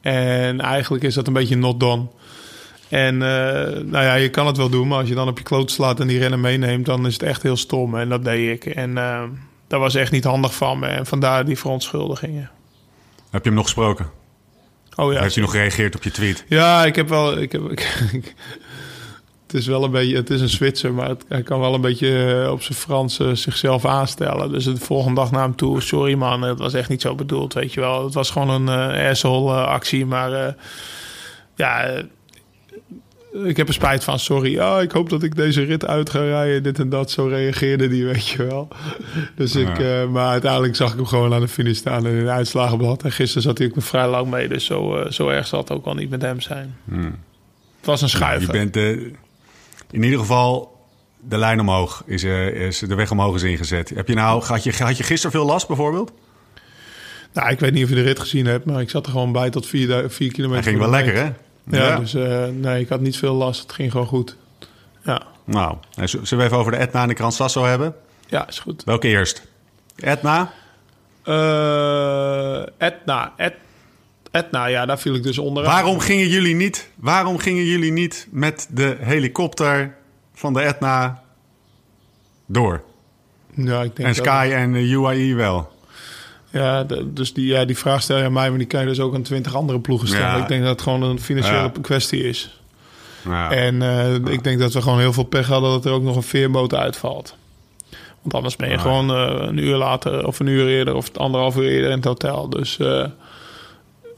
En 0.00 0.60
eigenlijk 0.60 1.04
is 1.04 1.14
dat 1.14 1.26
een 1.26 1.32
beetje 1.32 1.56
not 1.56 1.80
done. 1.80 2.06
En 2.88 3.14
uh, 3.14 3.20
nou 3.20 4.04
ja, 4.04 4.14
je 4.14 4.28
kan 4.28 4.46
het 4.46 4.56
wel 4.56 4.68
doen, 4.68 4.88
maar 4.88 4.98
als 4.98 5.08
je 5.08 5.14
dan 5.14 5.28
op 5.28 5.38
je 5.38 5.44
kloot 5.44 5.70
slaat 5.70 6.00
en 6.00 6.06
die 6.06 6.18
rennen 6.18 6.40
meeneemt, 6.40 6.86
dan 6.86 7.06
is 7.06 7.12
het 7.12 7.22
echt 7.22 7.42
heel 7.42 7.56
stom. 7.56 7.98
En 7.98 8.08
dat 8.08 8.24
deed 8.24 8.50
ik. 8.50 8.74
En 8.74 8.90
uh, 8.90 9.22
dat 9.66 9.80
was 9.80 9.94
echt 9.94 10.12
niet 10.12 10.24
handig 10.24 10.54
van 10.54 10.78
me. 10.78 10.86
En 10.86 11.06
vandaar 11.06 11.44
die 11.44 11.58
verontschuldigingen. 11.58 12.50
Heb 13.30 13.42
je 13.42 13.48
hem 13.48 13.54
nog 13.54 13.64
gesproken? 13.64 14.10
Oh 14.96 15.12
ja. 15.12 15.20
Heeft 15.20 15.34
hij 15.34 15.42
nog 15.42 15.52
gereageerd 15.52 15.96
op 15.96 16.02
je 16.02 16.10
tweet? 16.10 16.44
Ja, 16.48 16.84
ik 16.84 16.96
heb 16.96 17.08
wel. 17.08 17.38
Ik 17.38 17.52
heb, 17.52 17.70
ik, 18.12 18.34
het 19.52 19.60
is 19.60 19.66
wel 19.66 19.84
een 19.84 19.90
beetje. 19.90 20.16
Het 20.16 20.30
is 20.30 20.40
een 20.40 20.48
Zwitser, 20.48 20.92
maar 20.92 21.08
het, 21.08 21.24
hij 21.28 21.42
kan 21.42 21.60
wel 21.60 21.74
een 21.74 21.80
beetje 21.80 22.48
op 22.50 22.62
zijn 22.62 22.78
Frans 22.78 23.18
uh, 23.18 23.34
zichzelf 23.34 23.84
aanstellen. 23.84 24.52
Dus 24.52 24.64
de 24.64 24.76
volgende 24.76 25.20
dag 25.20 25.30
naar 25.30 25.42
hem 25.42 25.56
toe. 25.56 25.80
Sorry 25.80 26.14
man, 26.14 26.42
het 26.42 26.58
was 26.58 26.74
echt 26.74 26.88
niet 26.88 27.00
zo 27.00 27.14
bedoeld, 27.14 27.54
weet 27.54 27.72
je 27.72 27.80
wel. 27.80 28.04
Het 28.04 28.14
was 28.14 28.30
gewoon 28.30 28.68
een 28.68 29.08
asshole 29.08 29.54
actie, 29.54 30.06
maar 30.06 30.56
ja 31.56 32.02
ik 33.32 33.56
heb 33.56 33.68
er 33.68 33.74
spijt 33.74 34.04
van, 34.04 34.18
sorry. 34.18 34.58
Oh, 34.58 34.82
ik 34.82 34.90
hoop 34.90 35.08
dat 35.08 35.22
ik 35.22 35.36
deze 35.36 35.62
rit 35.62 35.86
uit 35.86 36.10
ga 36.10 36.18
rijden. 36.18 36.62
Dit 36.62 36.78
en 36.78 36.88
dat, 36.88 37.10
zo 37.10 37.26
reageerde 37.26 37.88
die, 37.88 38.04
weet 38.04 38.28
je 38.28 38.44
wel. 38.44 38.68
Dus 39.34 39.54
ik, 39.54 39.78
ja. 39.78 40.02
uh, 40.02 40.08
maar 40.08 40.28
uiteindelijk 40.28 40.76
zag 40.76 40.90
ik 40.90 40.96
hem 40.96 41.06
gewoon 41.06 41.34
aan 41.34 41.40
de 41.40 41.48
finish 41.48 41.76
staan 41.76 42.06
en 42.06 42.12
in 42.12 42.24
de 42.24 42.30
uitslagenblad. 42.30 43.02
En 43.02 43.12
gisteren 43.12 43.42
zat 43.42 43.58
hij 43.58 43.66
ook 43.66 43.82
vrij 43.82 44.08
lang 44.08 44.30
mee, 44.30 44.48
dus 44.48 44.64
zo, 44.64 44.98
uh, 44.98 45.10
zo 45.10 45.28
erg 45.28 45.46
zal 45.46 45.60
het 45.60 45.70
ook 45.70 45.84
wel 45.84 45.94
niet 45.94 46.10
met 46.10 46.22
hem 46.22 46.40
zijn. 46.40 46.76
Hmm. 46.84 47.18
Het 47.76 47.88
was 47.88 48.02
een 48.02 48.08
schuiven. 48.08 48.58
je 48.58 48.70
bent 48.70 49.14
in 49.90 50.02
ieder 50.02 50.18
geval 50.18 50.78
de 51.20 51.38
lijn 51.38 51.60
omhoog 51.60 52.02
is, 52.06 52.24
eh, 52.24 52.46
is 52.46 52.78
de 52.78 52.94
weg 52.94 53.10
omhoog 53.10 53.34
is 53.34 53.42
ingezet. 53.42 53.88
Heb 53.88 54.08
je 54.08 54.14
nou, 54.14 54.44
had 54.44 54.62
je, 54.62 54.72
had 54.78 54.96
je 54.96 55.02
gisteren 55.02 55.30
veel 55.30 55.46
last 55.46 55.66
bijvoorbeeld? 55.66 56.12
Nou, 57.32 57.50
ik 57.50 57.60
weet 57.60 57.72
niet 57.72 57.82
of 57.84 57.88
je 57.88 57.94
de 57.94 58.02
rit 58.02 58.18
gezien 58.18 58.46
hebt, 58.46 58.64
maar 58.64 58.80
ik 58.80 58.90
zat 58.90 59.06
er 59.06 59.12
gewoon 59.12 59.32
bij 59.32 59.50
tot 59.50 59.66
4 59.66 60.10
vier 60.10 60.32
kilometer. 60.32 60.62
Hij 60.62 60.72
ging 60.72 60.78
wel 60.78 60.90
lekker, 60.90 61.14
hè? 61.14 61.32
Ja, 61.76 61.96
dus 61.96 62.14
eh, 62.14 62.46
nee, 62.46 62.80
ik 62.80 62.88
had 62.88 63.00
niet 63.00 63.16
veel 63.16 63.34
last. 63.34 63.62
Het 63.62 63.72
ging 63.72 63.90
gewoon 63.90 64.06
goed. 64.06 64.36
Ja, 65.04 65.22
Nou, 65.44 65.76
zullen 66.04 66.38
we 66.38 66.42
even 66.42 66.56
over 66.56 66.72
de 66.72 66.78
Etna 66.78 67.02
en 67.02 67.08
de 67.08 67.14
Gran 67.14 67.32
Sasso 67.32 67.64
hebben? 67.64 67.94
ja 68.26 68.48
is 68.48 68.58
goed. 68.58 68.84
Welke 68.84 69.08
eerst? 69.08 69.42
Etna? 69.96 70.52
Eh 71.22 72.62
Etna, 72.78 73.32
Et, 73.36 73.54
Etna, 74.30 74.66
ja, 74.66 74.86
daar 74.86 74.98
viel 74.98 75.14
ik 75.14 75.22
dus 75.22 75.38
onder. 75.38 75.64
Waarom 75.64 76.00
gingen 76.00 76.28
jullie 76.28 76.54
niet, 76.54 76.90
waarom 76.96 77.38
gingen 77.38 77.64
jullie 77.64 77.92
niet 77.92 78.28
met 78.30 78.68
de 78.70 78.96
helikopter 79.00 79.94
van 80.34 80.52
de 80.52 80.60
Etna 80.60 81.22
door? 82.46 82.82
Ja, 83.54 83.82
ik 83.82 83.96
denk 83.96 84.08
En 84.08 84.14
dat- 84.14 84.24
Sky 84.24 84.50
en 84.54 84.74
eh, 84.74 84.90
UAE 84.92 85.34
wel? 85.34 85.72
Ja, 86.50 86.84
dus 87.04 87.32
die, 87.34 87.46
ja, 87.46 87.64
die 87.64 87.78
vraag 87.78 88.02
stel 88.02 88.18
je 88.18 88.24
aan 88.24 88.32
mij, 88.32 88.48
maar 88.48 88.58
die 88.58 88.66
kan 88.66 88.80
je 88.80 88.86
dus 88.86 89.00
ook 89.00 89.14
aan 89.14 89.22
twintig 89.22 89.54
andere 89.54 89.80
ploegen 89.80 90.08
stellen. 90.08 90.26
Ja. 90.36 90.42
Ik 90.42 90.48
denk 90.48 90.60
dat 90.62 90.70
het 90.70 90.82
gewoon 90.82 91.02
een 91.02 91.20
financiële 91.20 91.56
Ja. 91.56 91.72
kwestie 91.82 92.22
is. 92.28 92.60
Ja. 93.24 93.50
En 93.50 93.82
eh, 93.82 94.14
ik 94.14 94.44
denk 94.44 94.58
dat 94.58 94.72
we 94.72 94.82
gewoon 94.82 94.98
heel 94.98 95.12
veel 95.12 95.24
pech 95.24 95.46
hadden 95.46 95.70
dat 95.70 95.84
er 95.84 95.92
ook 95.92 96.02
nog 96.02 96.16
een 96.16 96.22
veerboot 96.22 96.74
uitvalt. 96.74 97.36
Want 98.22 98.34
anders 98.34 98.56
ben 98.56 98.70
je 98.70 98.78
gewoon 98.78 99.10
eh, 99.10 99.46
een 99.48 99.58
uur 99.58 99.76
later 99.76 100.26
of 100.26 100.40
een 100.40 100.46
uur 100.46 100.66
eerder 100.68 100.94
of 100.94 101.16
anderhalf 101.16 101.56
uur 101.56 101.68
eerder 101.68 101.90
in 101.90 101.96
het 101.96 102.04
hotel. 102.04 102.48
Dus 102.50 102.78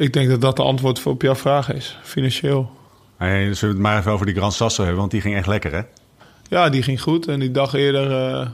ik 0.03 0.13
denk 0.13 0.29
dat 0.29 0.41
dat 0.41 0.57
de 0.57 0.63
antwoord 0.63 1.07
op 1.07 1.23
jouw 1.23 1.35
vraag 1.35 1.73
is, 1.73 1.99
financieel. 2.03 2.71
Hey, 3.17 3.43
zullen 3.55 3.59
we 3.61 3.67
het 3.67 3.79
maar 3.79 3.99
even 3.99 4.13
over 4.13 4.27
die 4.27 4.35
Gran 4.35 4.53
Sasso 4.53 4.83
hebben, 4.83 5.01
want 5.01 5.11
die 5.11 5.21
ging 5.21 5.37
echt 5.37 5.47
lekker, 5.47 5.73
hè? 5.73 5.81
Ja, 6.49 6.69
die 6.69 6.83
ging 6.83 7.03
goed. 7.03 7.29
En 7.29 7.41
die 7.41 7.51
dag 7.51 7.75
eerder. 7.75 8.13
eh, 8.13 8.49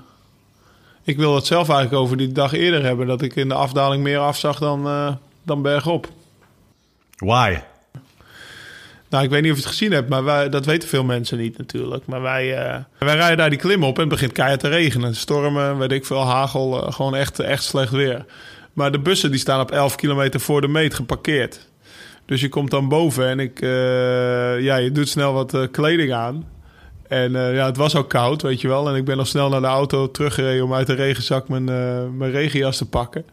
ik 1.05 1.17
wil 1.17 1.35
het 1.35 1.47
zelf 1.47 1.69
eigenlijk 1.69 2.03
over 2.03 2.17
die 2.17 2.33
dag 2.33 2.53
eerder 2.53 2.85
hebben. 2.85 3.07
Dat 3.07 3.23
ik 3.23 3.37
in 3.37 3.49
de 3.49 3.55
afdaling 3.55 4.03
meer 4.03 4.19
afzag 4.19 4.59
dan, 4.59 4.87
eh, 4.87 5.13
dan 5.43 5.63
bergop. 5.63 6.09
Why? 7.17 7.59
Nou, 9.11 9.25
ik 9.25 9.31
weet 9.31 9.43
niet 9.43 9.51
of 9.51 9.57
je 9.57 9.63
het 9.63 9.73
gezien 9.73 9.93
hebt, 9.93 10.09
maar 10.09 10.25
wij, 10.25 10.49
dat 10.49 10.67
weten 10.67 10.89
veel 10.89 11.05
mensen 11.05 11.39
niet 11.39 11.59
natuurlijk. 11.59 12.07
Maar 12.07 12.23
wij, 12.23 12.57
eh, 12.57 12.79
wij 12.99 13.15
rijden 13.15 13.37
daar 13.37 13.51
die 13.51 13.59
klim 13.59 13.85
op 13.85 13.95
en 13.95 14.01
het 14.01 14.11
begint 14.11 14.33
keihard 14.33 14.61
te 14.61 14.69
regenen. 14.69 15.17
Stormen, 15.17 15.79
weet 15.79 15.93
ik 15.93 16.07
veel, 16.07 16.27
hagel, 16.27 16.71
gewoon 16.93 17.15
echt, 17.15 17.39
echt 17.39 17.63
slecht 17.65 17.93
weer. 17.93 18.25
Maar 18.73 18.93
de 18.93 19.01
bussen 19.01 19.31
die 19.31 19.41
staan 19.41 19.61
op 19.61 19.71
11 19.71 19.95
kilometer 19.95 20.41
voor 20.41 20.61
de 20.61 20.69
meet 20.69 20.95
geparkeerd. 20.95 21.69
Dus 22.29 22.41
je 22.41 22.49
komt 22.49 22.71
dan 22.71 22.89
boven 22.89 23.27
en 23.27 23.41
ik, 23.41 23.61
eh, 23.61 24.61
ja, 24.61 24.77
je 24.77 24.93
doet 24.93 25.09
snel 25.09 25.33
wat 25.33 25.55
eh, 25.55 25.63
kleding 25.71 26.13
aan. 26.13 26.47
En 27.09 27.37
eh, 27.37 27.55
ja, 27.55 27.67
het 27.67 27.77
was 27.77 27.97
ook 27.97 28.09
koud, 28.09 28.43
weet 28.43 28.61
je 28.61 28.69
wel. 28.69 28.89
En 28.89 28.95
ik 28.95 29.05
ben 29.05 29.17
nog 29.17 29.27
snel 29.27 29.49
naar 29.49 29.61
de 29.61 29.67
auto 29.67 30.11
teruggereden 30.11 30.65
om 30.65 30.75
uit 30.75 30.87
de 30.87 30.95
regenzak 30.95 31.49
mijn, 31.49 31.65
mijn 32.17 32.31
regenjas 32.31 32.77
te 32.77 32.89
pakken. 32.89 33.25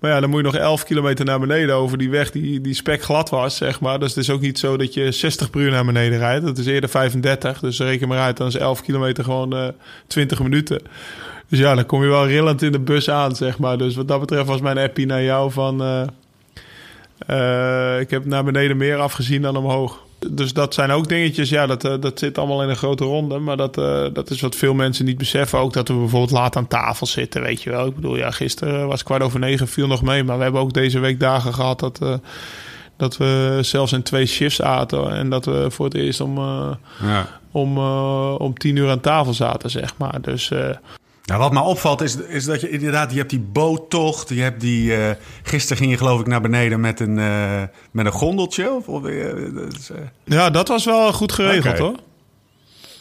Maar 0.00 0.10
ja, 0.10 0.20
dan 0.20 0.30
moet 0.30 0.38
je 0.38 0.44
nog 0.44 0.56
11 0.56 0.84
kilometer 0.84 1.24
naar 1.24 1.40
beneden 1.40 1.74
over 1.74 1.98
die 1.98 2.10
weg 2.10 2.30
die, 2.30 2.60
die 2.60 2.74
spek 2.74 3.02
glad 3.02 3.30
was, 3.30 3.56
zeg 3.56 3.80
maar. 3.80 3.98
Dus 3.98 4.08
het 4.08 4.18
is 4.18 4.30
ook 4.30 4.40
niet 4.40 4.58
zo 4.58 4.76
dat 4.76 4.94
je 4.94 5.12
60 5.12 5.50
per 5.50 5.60
uur 5.60 5.70
naar 5.70 5.84
beneden 5.84 6.18
rijdt. 6.18 6.44
Het 6.44 6.58
is 6.58 6.66
eerder 6.66 6.90
35, 6.90 7.60
dus 7.60 7.78
reken 7.78 8.08
maar 8.08 8.18
uit. 8.18 8.36
Dan 8.36 8.46
is 8.46 8.56
11 8.56 8.82
kilometer 8.82 9.24
gewoon 9.24 9.56
eh 9.56 9.68
20 10.06 10.42
minuten. 10.42 10.82
Dus 11.50 11.58
ja, 11.58 11.74
dan 11.74 11.86
kom 11.86 12.02
je 12.02 12.08
wel 12.08 12.26
rillend 12.26 12.62
in 12.62 12.72
de 12.72 12.78
bus 12.78 13.10
aan, 13.10 13.36
zeg 13.36 13.58
maar. 13.58 13.78
Dus 13.78 13.94
wat 13.94 14.08
dat 14.08 14.20
betreft 14.20 14.46
was 14.46 14.60
mijn 14.60 14.78
appie 14.78 15.06
naar 15.06 15.22
jou 15.22 15.52
van... 15.52 15.82
eh, 15.82 16.02
eh, 17.26 18.00
ik 18.00 18.10
heb 18.10 18.24
naar 18.24 18.44
beneden 18.44 18.76
meer 18.76 18.96
afgezien 18.98 19.42
dan 19.42 19.56
omhoog. 19.56 19.98
Dus 20.30 20.52
dat 20.52 20.74
zijn 20.74 20.90
ook 20.90 21.08
dingetjes, 21.08 21.48
ja, 21.48 21.66
dat, 21.66 21.84
eh, 21.84 21.94
dat 22.00 22.18
zit 22.18 22.38
allemaal 22.38 22.62
in 22.62 22.68
een 22.68 22.76
grote 22.76 23.04
ronde. 23.04 23.38
Maar 23.38 23.56
dat, 23.56 23.74
dat 24.14 24.30
is 24.30 24.40
wat 24.40 24.56
veel 24.56 24.74
mensen 24.74 25.04
niet 25.04 25.18
beseffen. 25.18 25.58
Ook 25.58 25.72
dat 25.72 25.88
we 25.88 25.94
bijvoorbeeld 25.94 26.30
laat 26.30 26.56
aan 26.56 26.66
tafel 26.68 27.06
zitten, 27.06 27.42
weet 27.42 27.62
je 27.62 27.70
wel. 27.70 27.86
Ik 27.86 27.94
bedoel, 27.94 28.16
ja, 28.16 28.30
gisteren 28.30 28.86
was 28.88 29.02
kwart 29.02 29.22
over 29.22 29.38
negen, 29.38 29.68
viel 29.68 29.86
nog 29.86 30.02
mee. 30.02 30.24
Maar 30.24 30.36
we 30.36 30.42
hebben 30.42 30.60
ook 30.60 30.72
deze 30.72 30.98
week 30.98 31.20
dagen 31.20 31.54
gehad 31.54 31.80
dat, 31.80 32.00
dat 32.96 33.16
we 33.16 33.58
zelfs 33.60 33.92
in 33.92 34.02
twee 34.02 34.26
shifts 34.26 34.62
aten. 34.62 35.12
En 35.12 35.30
dat 35.30 35.44
we 35.44 35.66
voor 35.70 35.84
het 35.84 35.94
eerst 35.94 36.20
om, 36.20 36.38
Ja. 37.02 37.26
om, 37.50 37.78
om 38.36 38.58
tien 38.58 38.76
uur 38.76 38.90
aan 38.90 39.00
tafel 39.00 39.34
zaten, 39.34 39.70
zeg 39.70 39.94
maar. 39.96 40.20
Dus 40.20 40.50
Nou, 41.30 41.42
wat 41.42 41.52
mij 41.52 41.62
opvalt 41.62 42.00
is, 42.00 42.16
is 42.16 42.44
dat 42.44 42.60
je 42.60 42.70
inderdaad, 42.70 43.10
je 43.10 43.18
hebt 43.18 43.30
die 43.30 43.40
boottocht. 43.40 44.28
Je 44.28 44.42
hebt 44.42 44.60
die, 44.60 44.94
eh, 44.94 45.10
gisteren 45.42 45.76
ging 45.76 45.90
je 45.90 45.96
geloof 45.96 46.20
ik 46.20 46.26
naar 46.26 46.40
beneden 46.40 46.80
met 46.80 47.00
een, 47.00 47.18
eh, 47.18 47.62
met 47.90 48.06
een 48.06 48.12
gondeltje. 48.12 48.72
Of, 48.72 48.88
of, 48.88 49.04
eh, 49.04 49.26
ja, 50.24 50.50
dat 50.50 50.68
was 50.68 50.84
wel 50.84 51.12
goed 51.12 51.32
geregeld, 51.32 51.78
hoor. 51.78 51.96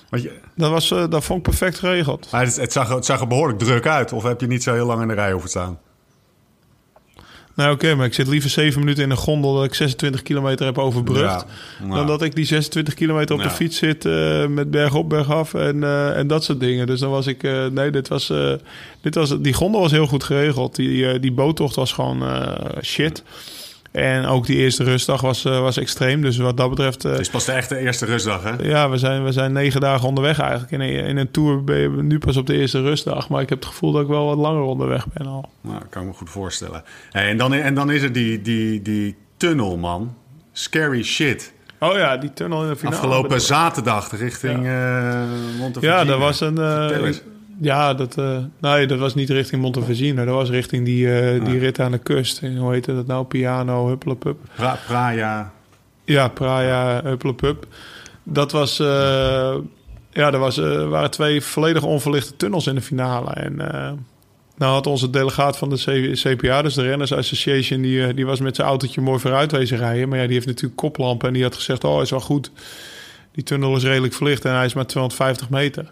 want 0.09 0.23
je, 0.23 0.39
Dat, 0.55 0.71
was, 0.71 0.87
dat 0.87 1.23
vond 1.23 1.37
ik 1.39 1.43
perfect 1.43 1.79
geregeld. 1.79 2.27
maar 2.31 2.45
het, 2.45 2.55
het, 2.55 2.71
zag, 2.71 2.89
het 2.89 3.05
zag 3.05 3.19
er 3.19 3.27
behoorlijk 3.27 3.59
druk 3.59 3.87
uit. 3.87 4.13
Of 4.13 4.23
heb 4.23 4.41
je 4.41 4.47
niet 4.47 4.63
zo 4.63 4.73
heel 4.73 4.85
lang 4.85 5.01
in 5.01 5.07
de 5.07 5.13
rij 5.13 5.31
hoeven 5.31 5.49
staan? 5.49 5.79
Nou 7.59 7.73
oké, 7.73 7.95
maar 7.95 8.05
ik 8.05 8.13
zit 8.13 8.27
liever 8.27 8.49
zeven 8.49 8.79
minuten 8.79 9.03
in 9.03 9.09
een 9.09 9.17
gondel 9.17 9.53
dat 9.55 9.63
ik 9.63 9.73
26 9.73 10.21
kilometer 10.21 10.65
heb 10.65 10.77
overbrugd. 10.77 11.21
Ja, 11.21 11.45
nou. 11.79 11.95
Dan 11.95 12.07
dat 12.07 12.21
ik 12.21 12.35
die 12.35 12.45
26 12.45 12.93
kilometer 12.93 13.35
op 13.35 13.41
Ja. 13.41 13.47
de 13.47 13.53
fiets 13.53 13.77
zit 13.77 14.05
eh, 14.05 14.45
met 14.47 14.71
berg 14.71 14.95
op, 14.95 15.09
berg 15.09 15.31
af 15.31 15.53
en, 15.53 15.83
eh, 15.83 16.17
en 16.17 16.27
dat 16.27 16.43
soort 16.43 16.59
dingen. 16.59 16.87
Dus 16.87 16.99
dan 16.99 17.09
was 17.09 17.27
ik, 17.27 17.43
eh, 17.43 17.65
nee, 17.65 17.91
dit 17.91 18.07
was, 18.07 18.33
dit 19.01 19.15
was, 19.15 19.41
die 19.41 19.53
gondel 19.53 19.81
was 19.81 19.91
heel 19.91 20.07
goed 20.07 20.23
geregeld. 20.23 20.75
Die, 20.75 21.19
die 21.19 21.31
boottocht 21.31 21.75
was 21.75 21.91
gewoon 21.91 22.23
shit. 22.81 23.23
En 23.91 24.25
ook 24.25 24.45
die 24.45 24.57
eerste 24.57 24.83
rustdag 24.83 25.21
was, 25.21 25.45
eh, 25.45 25.59
was 25.59 25.77
extreem. 25.77 26.21
Dus 26.21 26.37
wat 26.37 26.57
dat 26.57 26.69
betreft, 26.69 27.05
eh, 27.05 27.11
Het 27.11 27.19
is 27.19 27.29
pas 27.29 27.45
de 27.45 27.51
echte 27.51 27.77
eerste 27.77 28.05
rustdag, 28.05 28.43
hè? 28.43 28.51
ja, 28.61 28.89
we 28.89 28.97
zijn, 28.97 29.23
we 29.23 29.31
zijn 29.31 29.51
negen 29.51 29.81
dagen 29.81 30.07
onderweg 30.07 30.39
eigenlijk. 30.39 30.71
In 30.71 30.79
een, 30.81 30.89
in 31.05 31.17
een 31.17 31.31
tour 31.31 31.63
ben 31.63 31.77
je 31.79 31.89
nu 31.89 32.17
pas 32.19 32.37
op 32.37 32.47
de 32.47 32.57
eerste 32.57 32.81
rustdag. 32.81 33.29
Maar 33.29 33.41
ik 33.41 33.49
heb 33.49 33.57
het 33.59 33.67
gevoel 33.67 33.91
dat 33.91 34.01
ik 34.01 34.07
wel 34.07 34.25
wat 34.25 34.37
langer 34.37 34.61
onderweg 34.61 35.05
ben 35.13 35.27
al. 35.27 35.49
Nou, 35.61 35.81
kan 35.89 36.01
ik 36.01 36.07
me 36.07 36.13
goed 36.13 36.29
voorstellen. 36.29 36.83
En, 37.11 37.37
dan, 37.37 37.53
en 37.53 37.73
dan 37.75 37.91
is 37.91 38.01
er 38.01 38.11
die, 38.11 38.41
die, 38.41 38.81
die 38.81 39.15
tunnel, 39.37 39.77
man. 39.77 40.15
Scary 40.53 41.03
shit. 41.03 41.53
Oh 41.79 41.93
ja, 41.95 42.17
die 42.17 42.33
tunnel 42.33 42.63
in 42.63 42.69
de 42.69 42.75
finale. 42.75 42.95
Afgelopen 42.95 43.41
zaterdag 43.41 44.17
richting 44.17 44.65
eh 44.67 45.21
Montevideo. 45.59 45.95
Ja, 45.95 46.05
dat 46.05 46.19
was 46.19 46.39
een. 46.41 46.57
eh. 46.57 47.09
Ja, 47.61 47.93
dat, 47.93 48.17
eh, 48.17 48.37
nee, 48.59 48.85
dat 48.87 48.99
was 48.99 49.15
niet 49.15 49.29
richting 49.29 49.61
Montevideo. 49.61 50.15
Dat 50.25 50.33
was 50.35 50.49
richting 50.49 50.85
die, 50.85 51.19
eh, 51.19 51.43
die 51.45 51.53
Ja. 51.53 51.59
rit 51.59 51.79
aan 51.79 51.91
de 51.91 51.97
kust. 51.97 52.41
En 52.41 52.57
hoe 52.57 52.73
heette 52.73 52.95
dat 52.95 53.07
nou? 53.07 53.25
Piano, 53.25 53.87
huppelepup. 53.87 54.37
Pra- 54.55 54.79
Praia. 54.87 55.51
Ja, 56.03 56.27
Praia, 56.27 57.01
huppelepup. 57.03 57.65
Dat 58.23 58.51
was. 58.51 58.79
eh, 58.79 59.55
ja, 60.11 60.31
er 60.33 60.39
was, 60.39 60.57
waren 60.87 61.11
twee 61.11 61.41
volledig 61.41 61.83
onverlichte 61.83 62.35
tunnels 62.35 62.67
in 62.67 62.75
de 62.75 62.81
finale. 62.81 63.31
En. 63.31 63.55
nou 64.57 64.73
had 64.73 64.87
onze 64.87 65.09
delegaat 65.09 65.57
van 65.57 65.69
de 65.69 66.11
CPA, 66.13 66.61
dus 66.61 66.73
de 66.73 66.81
Renners 66.81 67.13
Association, 67.13 67.81
die, 67.81 68.13
die 68.13 68.25
was 68.25 68.39
met 68.39 68.55
zijn 68.55 68.67
autootje 68.67 69.01
mooi 69.01 69.19
vooruit 69.19 69.51
wezen 69.51 69.77
rijden. 69.77 70.09
Maar 70.09 70.17
ja, 70.19 70.23
die 70.25 70.33
heeft 70.33 70.45
natuurlijk 70.47 70.75
koplampen 70.75 71.27
en 71.27 71.33
die 71.33 71.43
had 71.43 71.55
gezegd, 71.55 71.83
oh, 71.83 72.01
is 72.01 72.09
wel 72.09 72.19
goed. 72.19 72.51
Die 73.31 73.43
tunnel 73.43 73.75
is 73.75 73.83
redelijk 73.83 74.13
verlicht 74.13 74.45
en 74.45 74.53
hij 74.53 74.65
is 74.65 74.73
maar 74.73 74.85
250 74.87 75.49
meter. 75.49 75.91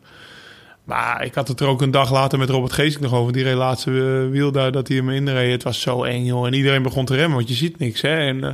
Maar 0.87 1.23
ik 1.23 1.33
had 1.35 1.47
het 1.47 1.59
er 1.59 1.67
ook 1.67 1.81
een 1.81 1.91
dag 1.91 2.11
later 2.11 2.39
met 2.39 2.49
Robert 2.49 2.73
Geesink 2.73 3.01
nog 3.03 3.13
over. 3.13 3.33
Die 3.33 3.43
reed 3.43 3.55
laatste 3.55 3.91
eh, 3.91 4.31
wiel 4.31 4.51
daar, 4.51 4.71
dat 4.71 4.87
hij 4.87 4.97
hem 4.97 5.09
inreed. 5.09 5.51
Het 5.51 5.63
was 5.63 5.81
zo 5.81 6.03
eng, 6.03 6.23
joh. 6.25 6.45
En 6.47 6.53
iedereen 6.53 6.81
begon 6.83 7.05
te 7.05 7.15
remmen, 7.15 7.35
want 7.37 7.49
je 7.49 7.55
ziet 7.55 7.79
niks, 7.79 8.01
hè. 8.01 8.17
En 8.17 8.43
eh, 8.43 8.51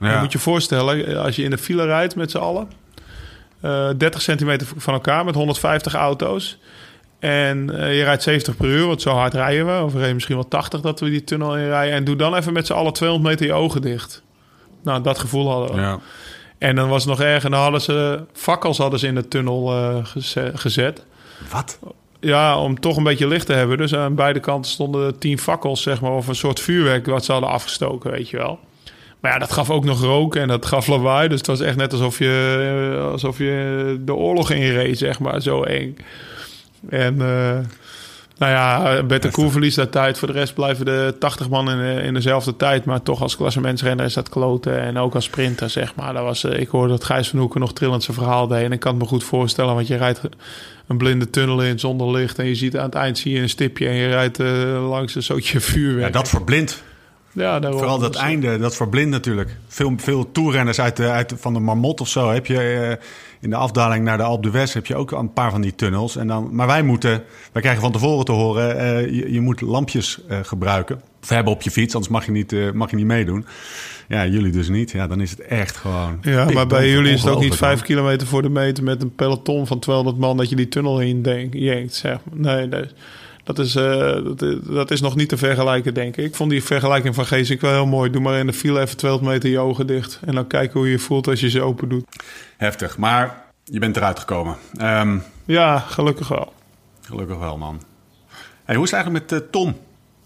Ja. 0.00 0.12
je 0.14 0.18
moet 0.20 0.32
je 0.32 0.38
voorstellen, 0.38 1.18
als 1.22 1.36
je 1.36 1.42
in 1.42 1.50
de 1.50 1.58
file 1.58 1.84
rijdt 1.84 2.16
met 2.16 2.30
z'n 2.30 2.38
allen... 2.38 2.68
eh 3.60 3.88
30 3.96 4.22
centimeter 4.22 4.66
van 4.76 4.94
elkaar 4.94 5.24
met 5.24 5.34
150 5.34 5.94
auto's... 5.94 6.58
En 7.18 7.78
eh, 7.80 7.96
je 7.98 8.04
rijdt 8.04 8.22
70 8.22 8.56
per 8.56 8.66
uur, 8.66 8.86
want 8.86 9.02
zo 9.02 9.10
hard 9.10 9.34
rijden 9.34 9.66
we. 9.66 9.82
Of 9.84 10.12
misschien 10.12 10.34
wel 10.36 10.48
80 10.48 10.80
dat 10.80 11.00
we 11.00 11.10
die 11.10 11.24
tunnel 11.24 11.56
in 11.56 11.66
rijden. 11.66 11.94
En 11.94 12.04
doe 12.04 12.16
dan 12.16 12.34
even 12.34 12.52
met 12.52 12.66
z'n 12.66 12.72
allen 12.72 12.92
200 12.92 13.30
meter 13.30 13.46
je 13.46 13.60
ogen 13.62 13.82
dicht. 13.82 14.22
Nou, 14.82 15.02
dat 15.02 15.18
gevoel 15.18 15.50
hadden 15.50 15.74
we. 15.76 15.80
Ja. 15.82 15.98
En 16.58 16.76
dan 16.76 16.88
was 16.88 17.04
het 17.04 17.10
nog 17.18 17.20
erger. 17.26 17.50
Dan 17.50 17.60
hadden 17.60 17.80
ze 17.80 18.24
fakkels 18.32 18.78
hadden 18.78 18.98
ze 18.98 19.06
in 19.06 19.14
de 19.14 19.28
tunnel 19.28 19.72
eh, 19.72 19.96
geze- 20.04 20.52
gezet. 20.54 21.04
Wat? 21.50 21.78
Ja, 22.20 22.58
om 22.58 22.80
toch 22.80 22.96
een 22.96 23.02
beetje 23.02 23.26
licht 23.26 23.46
te 23.46 23.52
hebben. 23.52 23.76
Dus 23.76 23.94
aan 23.94 24.14
beide 24.14 24.40
kanten 24.40 24.70
stonden 24.70 25.18
tien 25.18 25.38
fakkels, 25.38 25.82
zeg 25.82 26.00
maar. 26.00 26.12
Of 26.12 26.28
een 26.28 26.34
soort 26.34 26.60
vuurwerk 26.60 27.06
wat 27.06 27.24
ze 27.24 27.32
hadden 27.32 27.50
afgestoken, 27.50 28.10
weet 28.10 28.28
je 28.28 28.36
wel. 28.36 28.58
Maar 29.20 29.32
ja, 29.32 29.38
dat 29.38 29.52
gaf 29.52 29.70
ook 29.70 29.84
nog 29.84 30.00
rook 30.00 30.36
en 30.36 30.48
dat 30.48 30.66
gaf 30.66 30.86
lawaai. 30.86 31.28
Dus 31.28 31.38
het 31.38 31.46
was 31.46 31.60
echt 31.60 31.76
net 31.76 31.92
alsof 31.92 32.18
je, 32.18 33.08
alsof 33.12 33.38
je 33.38 33.96
de 34.00 34.14
oorlog 34.14 34.50
inreed, 34.50 34.98
zeg 34.98 35.20
maar. 35.20 35.42
Zo 35.42 35.62
eng. 35.62 35.96
En 36.88 37.20
eh, 37.20 37.58
nou 38.38 38.52
ja, 38.52 39.02
Bert 39.02 39.22
de 39.22 39.30
Koer 39.30 39.50
verliest 39.50 39.76
daar 39.76 39.88
tijd. 39.88 40.18
Voor 40.18 40.28
de 40.28 40.34
rest 40.34 40.54
blijven 40.54 40.84
de 40.84 41.14
80 41.18 41.48
man 41.48 41.70
in, 41.70 41.76
de- 41.78 42.02
in 42.02 42.14
dezelfde 42.14 42.56
tijd. 42.56 42.84
Maar 42.84 43.02
toch 43.02 43.22
als 43.22 43.36
klassementsrenner 43.36 44.04
is 44.06 44.14
dat 44.14 44.28
kloten. 44.28 44.80
En 44.80 44.98
ook 44.98 45.14
als 45.14 45.24
sprinter, 45.24 45.70
zeg 45.70 45.94
maar. 45.94 46.12
Dat 46.12 46.22
was, 46.22 46.44
eh, 46.44 46.60
ik 46.60 46.68
hoorde 46.68 46.88
dat 46.92 47.04
Gijs 47.04 47.28
van 47.28 47.38
Hoeken 47.38 47.60
nog 47.60 47.72
trillend 47.72 48.02
zijn 48.02 48.16
verhaal 48.16 48.46
deed. 48.46 48.64
En 48.64 48.72
ik 48.72 48.80
kan 48.80 48.92
het 48.92 49.02
me 49.02 49.08
goed 49.08 49.24
voorstellen, 49.24 49.74
want 49.74 49.86
je 49.86 49.96
rijdt 49.96 50.20
een 50.86 50.96
blinde 50.96 51.30
tunnel 51.30 51.62
in 51.62 51.78
zonder 51.78 52.10
licht. 52.10 52.38
En 52.38 52.46
je 52.46 52.54
ziet 52.54 52.76
aan 52.76 52.84
het 52.84 52.94
eind 52.94 53.18
zie 53.18 53.32
je 53.32 53.40
een 53.40 53.48
stipje 53.48 53.88
en 53.88 53.94
je 53.94 54.06
rijdt 54.08 54.40
eh, 54.40 54.88
langs 54.88 55.14
een 55.14 55.22
zootje 55.22 55.60
vuurwerk. 55.60 56.06
Ja, 56.14 56.18
dat 56.18 56.28
verblindt 56.28 56.82
Ja, 57.34 57.58
daarom. 57.58 57.78
Vooral 57.78 57.98
dat 57.98 58.12
Dus, 58.12 58.22
einde, 58.22 58.58
dat 58.58 58.76
verblindt 58.76 59.10
natuurlijk. 59.10 59.56
Veel, 59.68 59.92
veel 59.96 60.32
toerrenners 60.32 60.80
uit, 60.80 60.96
de, 60.96 61.10
uit 61.10 61.34
van 61.36 61.52
de 61.52 61.60
Marmot 61.60 62.00
of 62.00 62.08
zo 62.08 62.30
heb 62.30 62.46
je 62.46 62.58
eh, 62.58 63.06
in 63.40 63.50
de 63.50 63.56
afdaling 63.56 64.04
naar 64.04 64.16
de 64.16 64.22
Alpe 64.22 64.50
d'Huez 64.50 64.72
heb 64.74 64.86
je 64.86 64.96
ook 64.96 65.10
een 65.10 65.32
paar 65.32 65.50
van 65.50 65.60
die 65.60 65.74
tunnels. 65.74 66.16
En 66.16 66.26
dan, 66.26 66.48
maar 66.52 66.66
wij 66.66 66.82
moeten, 66.82 67.22
wij 67.52 67.62
krijgen 67.62 67.82
van 67.82 67.92
tevoren 67.92 68.24
te 68.24 68.32
horen, 68.32 68.78
eh, 68.78 69.00
je, 69.10 69.32
je 69.32 69.40
moet 69.40 69.60
lampjes 69.60 70.20
eh, 70.28 70.38
gebruiken. 70.42 71.00
Of 71.22 71.28
hebben 71.28 71.52
op 71.52 71.62
je 71.62 71.70
fiets, 71.70 71.94
anders 71.94 72.12
mag 72.12 72.26
je 72.26 72.32
niet, 72.32 72.52
eh, 72.52 72.70
mag 72.72 72.90
je 72.90 72.96
niet 72.96 73.06
meedoen. 73.06 73.46
Ja, 74.08 74.26
jullie 74.26 74.52
dus 74.52 74.68
niet. 74.68 74.90
Ja, 74.90 75.06
dan 75.06 75.20
is 75.20 75.30
het 75.30 75.40
echt 75.40 75.76
gewoon... 75.76 76.18
Ja, 76.22 76.50
maar 76.50 76.66
bij 76.66 76.90
jullie 76.90 77.12
is 77.12 77.22
het 77.22 77.30
ook 77.30 77.40
niet 77.40 77.54
vijf 77.54 77.82
kilometer 77.82 78.26
voor 78.26 78.42
de 78.42 78.48
meter 78.48 78.84
met 78.84 79.02
een 79.02 79.14
peloton 79.14 79.66
van 79.66 79.78
200 79.78 80.18
man 80.18 80.36
dat 80.36 80.48
je 80.48 80.56
die 80.56 80.68
tunnel 80.68 81.00
in 81.00 81.22
denk- 81.22 81.54
jenkt, 81.54 81.94
zeg 81.94 82.18
maar. 82.24 82.54
Nee, 82.56 82.66
nee. 82.66 82.80
Dat 82.80 82.90
eh, 82.90 82.96
dat, 83.44 83.58
is- 83.58 83.72
dat 84.66 84.90
is 84.90 85.00
nog 85.00 85.16
niet 85.16 85.28
te 85.28 85.36
vergelijken, 85.36 85.94
denk 85.94 86.16
ik. 86.16 86.24
Ik 86.24 86.34
vond 86.34 86.50
die 86.50 86.64
vergelijking 86.64 87.14
van 87.14 87.26
Geesink 87.26 87.60
wel 87.60 87.72
heel 87.72 87.86
mooi. 87.86 88.10
Doe 88.10 88.22
maar 88.22 88.38
in 88.38 88.46
de 88.46 88.52
file 88.52 88.80
even 88.80 88.96
200 88.96 89.32
meter 89.32 89.50
je 89.50 89.58
ogen 89.58 89.86
dicht. 89.86 90.20
En 90.24 90.34
dan 90.34 90.46
kijken 90.46 90.78
hoe 90.78 90.86
je 90.86 90.92
je 90.92 90.98
voelt 90.98 91.26
als 91.28 91.40
je 91.40 91.50
ze 91.50 91.62
open 91.62 91.88
doet. 91.88 92.04
Heftig, 92.56 92.98
maar 92.98 93.42
je 93.64 93.78
bent 93.78 93.96
eruit 93.96 94.18
gekomen. 94.18 94.56
Ehm, 94.76 95.18
Ja, 95.44 95.78
gelukkig 95.78 96.28
wel. 96.28 96.52
gelukkig 97.00 97.38
wel, 97.38 97.58
man. 97.58 97.82
Hey, 98.64 98.74
hoe 98.74 98.84
is 98.84 98.90
het 98.90 99.00
eigenlijk 99.00 99.30
met 99.30 99.42
eh, 99.42 99.48
Tom? 99.50 99.76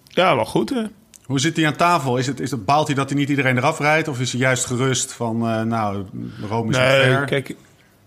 Ja, 0.05 0.35
wel 0.35 0.45
goed, 0.45 0.71
hè? 0.71 0.83
Hoe 1.25 1.41
zit 1.41 1.57
hij 1.57 1.67
aan 1.67 1.77
tafel? 1.77 2.17
Is 2.17 2.27
het, 2.27 2.41
is 2.41 2.51
het, 2.51 2.65
baalt 2.65 2.87
hij 2.87 2.97
dat 2.97 3.09
hij 3.11 3.19
niet 3.19 3.29
iedereen 3.29 3.57
eraf 3.57 3.79
rijdt? 3.79 4.09
Of 4.09 4.21
is 4.21 4.33
hij 4.33 4.41
juist 4.41 4.65
gerust 4.65 5.13
van, 5.13 5.49
eh, 5.49 5.63
nou, 5.63 6.05
Rome 6.49 6.71
is 6.71 6.77
Nee, 6.77 7.03
ver? 7.03 7.25
kijk, 7.25 7.55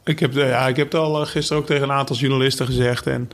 ik 0.03 0.19
heb, 0.19 0.33
ja, 0.33 0.67
ik 0.67 0.75
heb 0.75 0.91
het 0.91 1.01
al 1.01 1.21
eh, 1.21 1.27
gisteren 1.27 1.61
ook 1.61 1.67
tegen 1.67 1.83
een 1.83 1.91
aantal 1.91 2.15
journalisten 2.15 2.65
gezegd. 2.65 3.07
En 3.07 3.29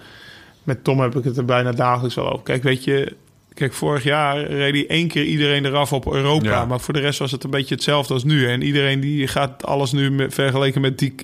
met 0.68 0.84
Tom 0.84 1.00
heb 1.00 1.16
ik 1.16 1.24
het 1.24 1.38
er 1.38 1.46
bijna 1.46 1.72
dagelijks 1.72 2.16
wel 2.16 2.32
over. 2.32 2.44
Kijk, 2.44 2.64
weet 2.64 2.84
je, 2.84 3.16
kijk, 3.54 3.74
vorig 3.74 4.04
jaar 4.04 4.44
reed 4.44 4.74
hij 4.74 4.88
één 4.88 5.08
keer 5.08 5.24
iedereen 5.24 5.66
eraf 5.66 5.94
op 5.94 6.14
Europa. 6.14 6.50
Ja. 6.50 6.66
Maar 6.66 6.80
voor 6.80 6.94
de 6.94 7.00
rest 7.00 7.20
was 7.20 7.32
het 7.32 7.44
een 7.44 7.50
beetje 7.50 7.76
hetzelfde 7.76 8.14
als 8.14 8.24
nu. 8.24 8.48
En 8.48 8.62
iedereen 8.62 9.00
die 9.00 9.28
gaat 9.28 9.66
alles 9.66 9.92
nu 9.92 10.12
met, 10.12 10.34
vergeleken 10.34 10.82
met 10.82 11.00
die, 11.00 11.16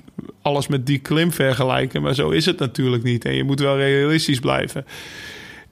alles 0.42 0.66
met 0.66 0.86
die 0.86 0.98
klim 0.98 1.32
vergelijken. 1.32 2.02
Maar 2.02 2.14
zo 2.14 2.30
is 2.30 2.46
het 2.46 2.58
natuurlijk 2.58 3.02
niet. 3.02 3.24
En 3.24 3.34
je 3.34 3.44
moet 3.44 3.60
wel 3.60 3.76
realistisch 3.76 4.40
blijven. 4.40 4.86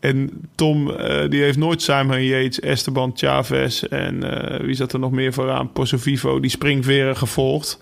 En 0.00 0.31
Tom, 0.55 0.91
eh, 0.91 1.31
die 1.31 1.43
heeft 1.43 1.59
nooit 1.59 1.83
Simon 1.83 2.25
Yates, 2.25 2.61
Esteban 2.61 3.12
Chavez 3.14 3.83
en 3.83 4.23
eh, 4.23 4.61
wie 4.61 4.75
zat 4.75 4.93
er 4.93 4.99
nog 4.99 5.11
meer 5.11 5.33
vooraan? 5.33 5.73
Pozo 5.73 5.99
Vivo, 5.99 6.41
die 6.41 6.50
springveren 6.50 7.17
gevolgd. 7.17 7.79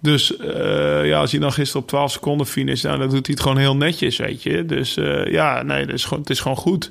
Dus 0.00 0.36
eh, 0.36 1.06
ja, 1.06 1.20
als 1.20 1.30
hij 1.30 1.40
dan 1.40 1.52
gisteren 1.52 1.82
op 1.82 1.88
12 1.88 2.12
seconden 2.12 2.46
finish, 2.46 2.82
nou, 2.82 2.98
dan 2.98 3.08
doet 3.10 3.26
hij 3.26 3.34
het 3.34 3.40
gewoon 3.40 3.58
heel 3.58 3.76
netjes, 3.76 4.16
weet 4.16 4.42
je. 4.42 4.66
Dus 4.66 4.96
eh, 4.96 5.26
ja, 5.26 5.62
nee, 5.62 5.86
dat 5.86 5.94
is 5.94 6.04
gewoon, 6.04 6.20
het 6.20 6.30
is 6.30 6.40
gewoon 6.40 6.56
goed. 6.56 6.90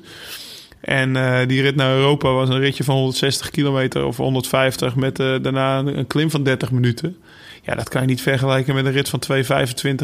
En 0.80 1.16
eh, 1.16 1.48
die 1.48 1.62
rit 1.62 1.76
naar 1.76 1.94
Europa 1.94 2.32
was 2.32 2.48
een 2.48 2.58
ritje 2.58 2.84
van 2.84 2.94
160 2.94 3.50
kilometer 3.50 4.04
of 4.04 4.16
150 4.16 4.96
met 4.96 5.16
daarna 5.16 5.78
een, 5.78 6.06
klim 6.06 6.30
van 6.30 6.42
30 6.42 6.70
minuten. 6.70 7.16
Ja, 7.62 7.74
dat 7.74 7.88
kan 7.88 8.00
je 8.00 8.06
niet 8.06 8.22
vergelijken 8.22 8.74
met 8.74 8.86
een 8.86 8.92
rit 8.92 9.08
van 9.08 9.22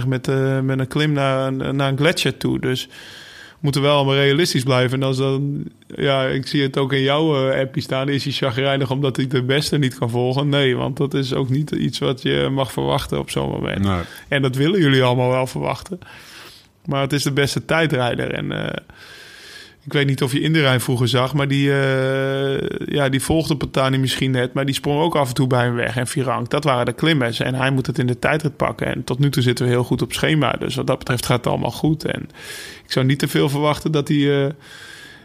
2,25 0.03 0.07
met, 0.07 0.27
met 0.63 0.79
een 0.79 0.89
klim 0.89 1.13
naar, 1.13 1.53
naar 1.53 1.89
een 1.89 1.97
gletsjer 1.97 2.37
toe. 2.37 2.61
Dus 2.61 2.89
moeten 3.65 3.83
wel 3.83 3.97
allemaal 3.97 4.15
realistisch 4.15 4.63
blijven. 4.63 5.01
En 5.01 5.07
als 5.07 5.17
dan, 5.17 5.65
ja, 5.87 6.27
ik 6.27 6.47
zie 6.47 6.63
het 6.63 6.79
ook 6.79 6.93
in 6.93 7.03
jouw 7.03 7.51
eh, 7.51 7.61
appje 7.61 7.81
staan. 7.81 8.09
Is 8.09 8.25
hij 8.25 8.33
chagrijnig 8.33 8.91
omdat 8.91 9.17
hij 9.17 9.27
de 9.27 9.43
beste 9.43 9.79
niet 9.79 9.99
kan 9.99 10.11
volgen? 10.11 10.49
Nee, 10.49 10.77
want 10.77 10.97
dat 10.97 11.15
is 11.15 11.35
ook 11.35 11.49
niet 11.49 11.71
iets 11.71 11.99
wat 11.99 12.23
je 12.23 12.49
mag 12.53 12.73
verwachten 12.73 13.19
op 13.19 13.31
zo'n 13.31 13.51
moment. 13.51 13.85
Nee. 13.85 14.01
En 14.29 14.43
dat 14.43 14.57
willen 14.57 14.81
jullie 14.81 15.03
allemaal 15.03 15.31
wel 15.31 15.47
verwachten. 15.47 15.99
Maar 16.85 17.01
het 17.01 17.13
is 17.13 17.23
de 17.23 17.33
beste 17.33 17.65
tijdrijder. 17.65 18.35
En 18.35 18.53
eh, 18.53 18.77
ik 19.85 19.93
weet 19.93 20.07
niet 20.07 20.23
of 20.23 20.33
je 20.33 20.41
in 20.41 20.53
de 20.53 20.61
Rijn 20.61 20.81
vroeger 20.81 21.09
zag, 21.09 21.35
maar 21.35 21.49
die, 21.49 21.71
eh, 21.73 22.69
ja, 22.87 23.09
die 23.09 23.21
volgde 23.23 23.57
Patani 23.57 23.99
misschien 23.99 24.31
net. 24.31 24.53
Maar 24.53 24.65
die 24.65 24.75
sprong 24.75 25.01
ook 25.01 25.17
af 25.17 25.29
en 25.29 25.35
toe 25.35 25.47
bij 25.47 25.63
hem 25.65 25.75
weg. 25.75 25.97
En 25.97 26.07
Virank, 26.07 26.51
dat 26.51 26.65
waren 26.65 26.85
de 26.87 26.93
klimmers. 26.93 27.41
En 27.41 27.55
hij 27.55 27.71
moet 27.71 27.87
het 27.87 27.99
in 27.99 28.07
de 28.07 28.19
tijdrit 28.19 28.57
pakken. 28.57 28.87
En 28.87 29.05
tot 29.05 29.19
nu 29.19 29.31
toe 29.31 29.43
zitten 29.43 29.65
we 29.65 29.71
heel 29.71 29.85
goed 29.85 30.03
op 30.03 30.13
schema. 30.13 30.51
Dus 30.53 30.75
wat 30.75 30.87
dat 30.87 30.99
betreft 30.99 31.27
gaat 31.27 31.37
het 31.37 31.47
allemaal 31.47 31.71
goed. 31.71 32.05
En 32.05 32.23
ik 32.85 32.93
zou 32.93 33.07
niet 33.07 33.19
te 33.19 33.29
veel 33.29 33.49
verwachten 33.49 33.93
dat 33.93 34.09
hij... 34.09 34.45
eh, 34.45 34.51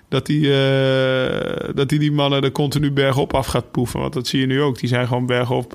dat 0.10 0.28
hij, 0.28 0.38
eh, 0.38 1.70
dat 1.76 1.90
hij 1.90 2.00
die 2.00 2.12
mannen 2.12 2.42
er 2.44 2.52
continu 2.52 2.92
bergop 2.92 3.34
af 3.34 3.46
gaat 3.48 3.72
poeven. 3.72 4.00
Want 4.00 4.14
dat 4.14 4.28
zie 4.28 4.40
je 4.40 4.46
nu 4.46 4.62
ook. 4.62 4.80
Die 4.80 4.90
zijn 4.90 5.08
gewoon 5.08 5.26
bergop 5.26 5.74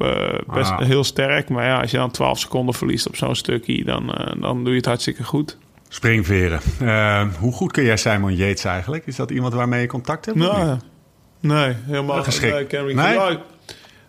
best 0.54 0.70
Ah. 0.70 0.80
heel 0.80 1.04
sterk. 1.04 1.48
Maar 1.48 1.64
ja, 1.64 1.80
als 1.80 1.90
je 1.90 1.96
dan 1.96 2.10
12 2.10 2.38
seconden 2.38 2.74
verliest 2.74 3.06
op 3.06 3.16
zo'n 3.16 3.34
stukje... 3.36 3.84
Dan, 3.84 4.14
dan 4.40 4.58
doe 4.62 4.70
je 4.70 4.76
het 4.76 4.86
hartstikke 4.86 5.24
goed. 5.24 5.58
Springveren. 5.94 6.60
Eh, 6.80 7.26
hoe 7.38 7.52
goed 7.52 7.72
kun 7.72 7.84
jij 7.84 7.96
Simon 7.96 8.36
Yates 8.36 8.64
eigenlijk? 8.64 9.06
Is 9.06 9.16
dat 9.16 9.30
iemand 9.30 9.54
waarmee 9.54 9.80
je 9.80 9.86
contact 9.86 10.24
hebt? 10.24 10.38
Nou, 10.38 10.70
niet? 10.70 10.82
nee, 11.40 11.74
helemaal 11.86 12.22
Geschikt. 12.22 12.72
Nee, 12.72 12.82
Nee? 12.82 12.94
Nou, 12.94 13.32
ik- 13.32 13.38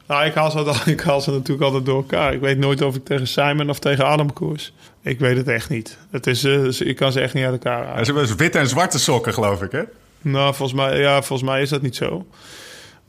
nou, 0.07 0.25
ik 0.25 0.33
haal, 0.33 0.51
ze, 0.51 0.81
ik 0.91 1.01
haal 1.01 1.21
ze 1.21 1.31
natuurlijk 1.31 1.61
altijd 1.61 1.85
door 1.85 1.95
elkaar. 1.95 2.33
Ik 2.33 2.39
weet 2.39 2.57
nooit 2.57 2.81
of 2.81 2.95
ik 2.95 3.05
tegen 3.05 3.27
Simon 3.27 3.69
of 3.69 3.79
tegen 3.79 4.05
Adam 4.05 4.33
koers. 4.33 4.73
Ik 5.01 5.19
weet 5.19 5.37
het 5.37 5.47
echt 5.47 5.69
niet. 5.69 5.97
Het 6.11 6.27
is, 6.27 6.41
dus 6.41 6.81
ik 6.81 6.95
kan 6.95 7.11
ze 7.11 7.19
echt 7.21 7.33
niet 7.33 7.43
uit 7.43 7.53
elkaar 7.53 7.81
Ja, 7.81 7.87
halen. 7.87 8.05
Ze 8.05 8.13
hebben 8.13 8.37
witte 8.37 8.57
en 8.59 8.67
zwarte 8.67 8.99
sokken, 8.99 9.33
geloof 9.33 9.61
ik, 9.61 9.71
hè? 9.71 9.81
Nou, 10.21 10.55
volgens 10.55 10.79
mij, 10.79 10.99
ja, 10.99 11.21
volgens 11.21 11.49
mij 11.49 11.61
is 11.61 11.69
dat 11.69 11.81
niet 11.81 11.95
zo. 11.95 12.25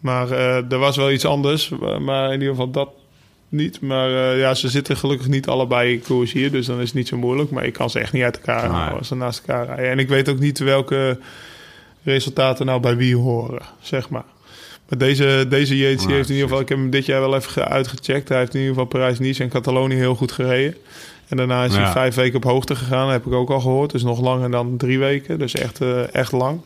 Maar 0.00 0.30
eh, 0.30 0.72
er 0.72 0.78
was 0.78 0.96
wel 0.96 1.10
iets 1.10 1.24
anders. 1.24 1.68
Maar 2.00 2.26
in 2.26 2.32
ieder 2.32 2.48
geval 2.48 2.70
dat 2.70 2.88
niet. 3.48 3.80
Maar 3.80 4.32
eh, 4.32 4.38
ja, 4.38 4.54
ze 4.54 4.68
zitten 4.68 4.96
gelukkig 4.96 5.28
niet 5.28 5.46
allebei 5.46 5.92
in 5.92 6.02
koers 6.02 6.32
hier. 6.32 6.50
Dus 6.50 6.66
dan 6.66 6.80
is 6.80 6.86
het 6.86 6.94
niet 6.94 7.08
zo 7.08 7.16
moeilijk. 7.16 7.50
Maar 7.50 7.64
ik 7.66 7.72
kan 7.72 7.90
ze 7.90 7.98
echt 7.98 8.12
niet 8.12 8.22
uit 8.22 8.36
elkaar 8.36 8.62
Nee. 8.62 8.72
halen 8.78 8.98
als 8.98 9.08
ze 9.08 9.14
naast 9.14 9.38
elkaar 9.46 9.66
rijden. 9.66 9.90
En 9.90 9.98
ik 9.98 10.08
weet 10.08 10.28
ook 10.28 10.38
niet 10.38 10.58
welke 10.58 11.18
resultaten 12.02 12.66
nou 12.66 12.80
bij 12.80 12.96
wie 12.96 13.16
horen, 13.16 13.62
zeg 13.80 14.08
maar. 14.08 14.24
Maar 14.88 14.98
deze, 14.98 15.46
deze 15.48 15.76
Yates 15.76 15.98
die 16.00 16.08
Ja, 16.08 16.14
heeft 16.14 16.28
in 16.28 16.34
ieder 16.34 16.48
geval... 16.48 16.62
Ik 16.62 16.68
heb 16.68 16.78
hem 16.78 16.90
dit 16.90 17.06
jaar 17.06 17.20
wel 17.20 17.34
even 17.36 17.50
ge- 17.50 17.64
uitgecheckt. 17.64 18.28
Hij 18.28 18.38
heeft 18.38 18.54
in 18.54 18.60
ieder 18.60 18.74
geval 18.74 18.88
Parijs-Nice 18.88 19.42
en 19.42 19.48
Catalonië 19.48 19.94
heel 19.96 20.14
goed 20.14 20.32
gereden. 20.32 20.76
En 21.28 21.36
daarna 21.36 21.64
is 21.64 21.74
hij 21.76 21.86
vijf 21.92 22.14
weken 22.14 22.36
op 22.36 22.44
hoogte 22.44 22.74
gegaan. 22.76 23.04
Dat 23.04 23.12
heb 23.12 23.26
ik 23.26 23.32
ook 23.32 23.50
al 23.50 23.60
gehoord. 23.60 23.90
Dus 23.90 24.02
nog 24.02 24.20
langer 24.20 24.50
dan 24.50 24.76
drie 24.76 24.98
weken. 24.98 25.38
Dus 25.38 25.54
echt, 25.54 25.80
eh, 25.80 26.14
echt 26.14 26.32
lang. 26.32 26.60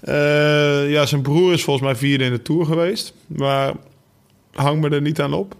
Eh, 0.00 0.90
ja, 0.90 1.06
zijn 1.06 1.22
broer 1.22 1.52
is 1.52 1.64
volgens 1.64 1.86
mij 1.86 1.96
vierde 1.96 2.24
in 2.24 2.32
de 2.32 2.42
Tour 2.42 2.64
geweest. 2.66 3.12
Maar 3.26 3.72
hang 4.52 4.80
me 4.80 4.88
er 4.88 5.00
niet 5.00 5.20
aan 5.20 5.32
op. 5.32 5.54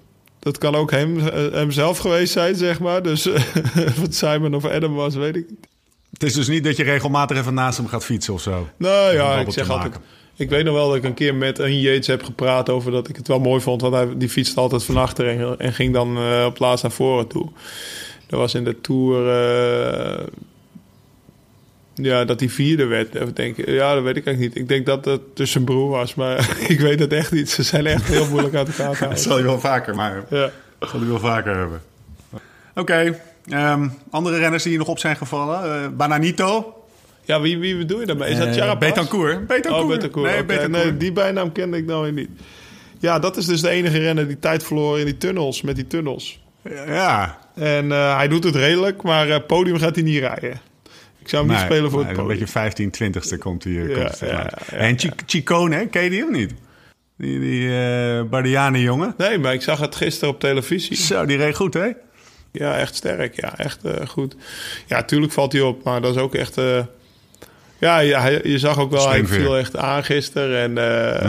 Dat 0.47 0.59
kan 0.59 0.75
ook 0.75 0.91
hem, 0.91 1.19
eh, 1.19 1.53
hemzelf 1.53 1.99
geweest 1.99 2.33
zijn, 2.33 2.55
zeg 2.55 2.81
maar. 2.81 3.03
Dus 3.03 3.27
eh, 3.27 3.35
of 3.87 4.01
het 4.01 4.17
Simon 4.17 4.55
of 4.55 4.65
Adam 4.65 4.95
was, 4.95 5.15
weet 5.15 5.37
ik 5.37 5.47
niet. 5.51 5.69
Het 6.13 6.23
is 6.23 6.33
dus 6.33 6.49
niet 6.49 6.65
dat 6.65 6.77
je 6.77 6.83
regelmatig 6.83 7.39
even 7.39 7.55
naast 7.55 7.79
hem 7.79 7.87
gaat 7.87 8.05
fietsen 8.05 8.35
of 8.35 8.41
zo. 8.41 8.69
Nou 8.77 9.15
ja, 9.15 9.39
ik 9.39 9.51
zeg 9.51 9.71
altijd... 9.71 9.99
Ik 10.37 10.49
weet 10.49 10.65
nog 10.65 10.75
wel 10.75 10.87
dat 10.87 10.97
ik 10.97 11.05
een 11.05 11.15
keer 11.15 11.35
met 11.35 11.59
een 11.59 11.81
Yates 11.81 12.07
heb 12.07 12.23
gepraat 12.23 12.69
over 12.69 12.91
dat 12.91 13.09
ik 13.09 13.17
het 13.17 13.29
wel 13.29 13.41
mooi 13.41 13.61
vond. 13.61 13.81
Want 13.81 13.95
hij, 13.95 14.09
die 14.17 14.29
fietste 14.29 14.61
altijd 14.61 14.85
van 14.85 14.97
achter 14.97 15.29
en, 15.29 15.59
en 15.59 15.73
ging 15.73 15.93
dan 15.93 16.17
eh, 16.17 16.45
op 16.47 16.59
laatst 16.59 16.83
naar 16.83 16.93
voren 16.93 17.27
toe. 17.27 17.49
Dat 18.27 18.39
was 18.39 18.55
in 18.55 18.65
de 18.65 18.81
Tour... 18.81 19.27
ja, 22.03 22.25
dat 22.25 22.41
hij 22.41 22.49
vierde 22.49 22.85
werd. 22.85 23.15
Even 23.15 23.35
denken. 23.35 23.73
Ja, 23.73 23.95
dat 23.95 24.03
weet 24.03 24.17
ik 24.17 24.27
eigenlijk 24.27 24.55
niet. 24.55 24.63
Ik 24.63 24.69
denk 24.69 24.87
dat 24.87 25.05
het 25.05 25.21
dus 25.35 25.51
zijn 25.51 25.65
broer 25.65 25.89
was. 25.91 26.15
Maar 26.15 26.51
ik 26.69 26.81
weet 26.81 27.01
het 27.01 27.13
echt 27.13 27.33
niet. 27.33 27.51
Ze 27.51 27.63
zijn 27.63 27.87
echt 27.87 28.05
heel 28.09 28.29
moeilijk 28.29 28.55
uit 28.55 28.69
elkaar 28.69 28.85
te 28.85 28.91
Dat 28.91 28.99
houden. 28.99 29.19
zal 29.19 29.39
je 29.39 29.45
wel 29.45 29.61
vaker, 29.61 29.95
maar 29.95 30.25
Ja. 30.31 30.51
dat 30.79 30.89
zal 30.91 31.01
je 31.01 31.07
wel 31.07 31.19
vaker 31.19 31.57
hebben. 31.57 31.81
Oké, 32.75 33.21
ehm, 33.49 33.89
andere 34.11 34.39
renners 34.39 34.63
die 34.63 34.71
hier 34.73 34.81
nog 34.81 34.89
op 34.91 34.99
zijn 34.99 35.17
gevallen. 35.17 35.83
Eh, 35.83 35.89
Bananito. 35.97 36.75
Ja, 37.25 37.41
wie, 37.41 37.59
wie 37.59 37.77
bedoel 37.77 38.01
je 38.01 38.07
daarmee? 38.07 38.31
Is 38.31 38.39
dat 38.39 38.47
Eh, 38.49 38.55
Carapaz? 38.57 38.89
Betancourt. 38.89 39.47
Betancourt. 39.47 39.83
Oh, 39.83 39.89
Betancourt. 39.89 40.31
Nee, 40.33 40.45
Betancourt. 40.45 40.85
nee, 40.85 40.97
die 40.97 41.13
bijnaam 41.13 41.53
kende 41.53 41.77
ik 41.77 41.87
nou 41.87 42.03
weer 42.03 42.13
niet. 42.13 42.29
Ja, 42.99 43.19
dat 43.19 43.37
is 43.37 43.47
dus 43.47 43.61
de 43.61 43.69
enige 43.69 43.99
renner 43.99 44.27
die 44.29 44.39
tijd 44.39 44.63
verloor 44.65 44.99
in 44.99 45.05
die 45.05 45.17
tunnels, 45.19 45.63
met 45.63 45.75
die 45.77 45.87
tunnels. 45.87 46.41
Ja, 46.87 47.39
En 47.55 47.93
eh, 47.93 48.17
hij 48.17 48.29
doet 48.29 48.45
het 48.45 48.55
redelijk, 48.55 49.03
maar 49.03 49.29
eh, 49.31 49.39
podium 49.47 49.79
gaat 49.79 49.95
hij 49.95 50.05
niet 50.05 50.19
rijden. 50.19 50.61
Ik 51.27 51.33
zou 51.33 51.47
hem 51.47 51.53
niet 51.57 51.65
spelen 51.65 51.91
voor 51.91 52.01
nee, 52.01 52.09
het 52.09 52.19
Een 52.19 52.25
podium. 52.25 52.39
beetje 52.47 52.53
15, 52.53 52.91
20ste 53.35 53.39
komt 53.39 53.65
hij. 53.65 53.73
eh, 53.73 53.89
Ja, 53.89 53.95
komt 54.05 54.21
hij 54.21 54.29
ja, 54.29 54.35
eruit. 54.35 54.55
ja, 54.71 54.77
en 54.77 54.99
Chi- 54.99 55.11
Chicone, 55.27 55.87
ken 55.87 56.03
je 56.03 56.11
die 56.11 56.25
of 56.25 56.31
niet? 56.31 56.55
Die, 57.19 57.41
die 57.41 57.69
eh 57.69 58.83
jongen. 58.83 59.15
Nee, 59.17 59.39
maar 59.39 59.53
ik 59.53 59.63
zag 59.63 59.79
het 59.79 59.97
gisteren 59.97 60.35
op 60.35 60.41
televisie. 60.41 60.97
Zo, 60.97 61.25
die 61.27 61.37
reed 61.37 61.57
goed, 61.57 61.75
hè? 61.75 61.89
Ja, 62.53 62.77
echt 62.77 62.95
sterk. 62.95 63.41
Ja, 63.41 63.59
echt 63.59 63.85
eh, 63.85 64.07
goed. 64.07 64.37
Ja, 64.87 65.03
tuurlijk 65.03 65.33
valt 65.33 65.53
hij 65.53 65.61
op, 65.61 65.83
maar 65.85 66.01
dat 66.01 66.15
is 66.17 66.21
ook 66.23 66.35
echt... 66.35 66.55
ja, 67.79 67.99
ja 67.99 68.27
je 68.27 68.59
zag 68.59 68.79
ook 68.79 68.91
wel, 68.91 69.09
hij 69.09 69.27
viel 69.27 69.57
echt 69.57 69.77
aan 69.77 70.05
gisteren. 70.05 70.59
En 70.61 70.75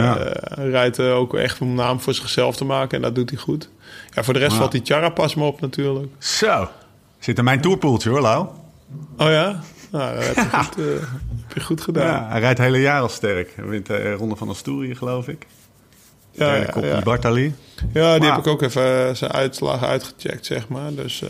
Ja. 0.02 0.18
hij 0.54 0.68
rijdt 0.68 1.00
ook 1.00 1.34
echt 1.34 1.60
om 1.60 1.68
een 1.68 1.74
naam 1.74 2.00
voor 2.00 2.14
zichzelf 2.14 2.56
te 2.56 2.64
maken. 2.64 2.96
En 2.96 3.02
dat 3.02 3.14
doet 3.14 3.30
hij 3.30 3.38
goed. 3.38 3.70
Ja, 4.14 4.22
voor 4.24 4.34
de 4.34 4.40
rest 4.40 4.52
Ja. 4.52 4.58
valt 4.58 4.72
die 4.72 4.80
Charapas 4.84 5.34
me 5.34 5.44
op 5.44 5.60
natuurlijk. 5.60 6.06
Zo. 6.18 6.68
Zit 7.18 7.38
in 7.38 7.44
mijn 7.44 7.60
tourpoeltje 7.60 8.10
hoor, 8.10 8.20
Lau. 8.20 8.46
Oh 9.16 9.30
ja? 9.30 9.60
Nou, 9.90 10.14
dat 10.14 10.24
heb 10.24 10.34
je, 10.36 10.42
goed, 10.64 10.78
eh, 10.78 10.84
heb 11.46 11.52
je 11.54 11.60
goed 11.60 11.80
gedaan. 11.80 12.06
Ja, 12.06 12.28
hij 12.30 12.40
rijdt 12.40 12.58
het 12.58 12.66
hele 12.66 12.80
jaar 12.80 13.00
al 13.00 13.08
sterk. 13.08 13.52
Hij 13.56 13.64
wint 13.64 13.86
de 13.86 14.12
Ronde 14.12 14.36
van 14.36 14.48
Asturië, 14.48 14.94
geloof 14.94 15.28
ik. 15.28 15.46
ja, 16.32 16.54
ja, 16.54 16.66
ja. 16.82 17.00
Bartali. 17.02 17.54
Ja, 17.92 18.12
die 18.12 18.20
Maar- 18.20 18.30
heb 18.36 18.38
ik 18.46 18.46
ook 18.52 18.62
even 18.62 19.08
eh, 19.08 19.14
zijn 19.14 19.32
uitslagen 19.32 19.88
uitgecheckt, 19.88 20.46
zeg 20.46 20.68
maar. 20.68 20.94
Dus, 20.94 21.22
eh, 21.22 21.28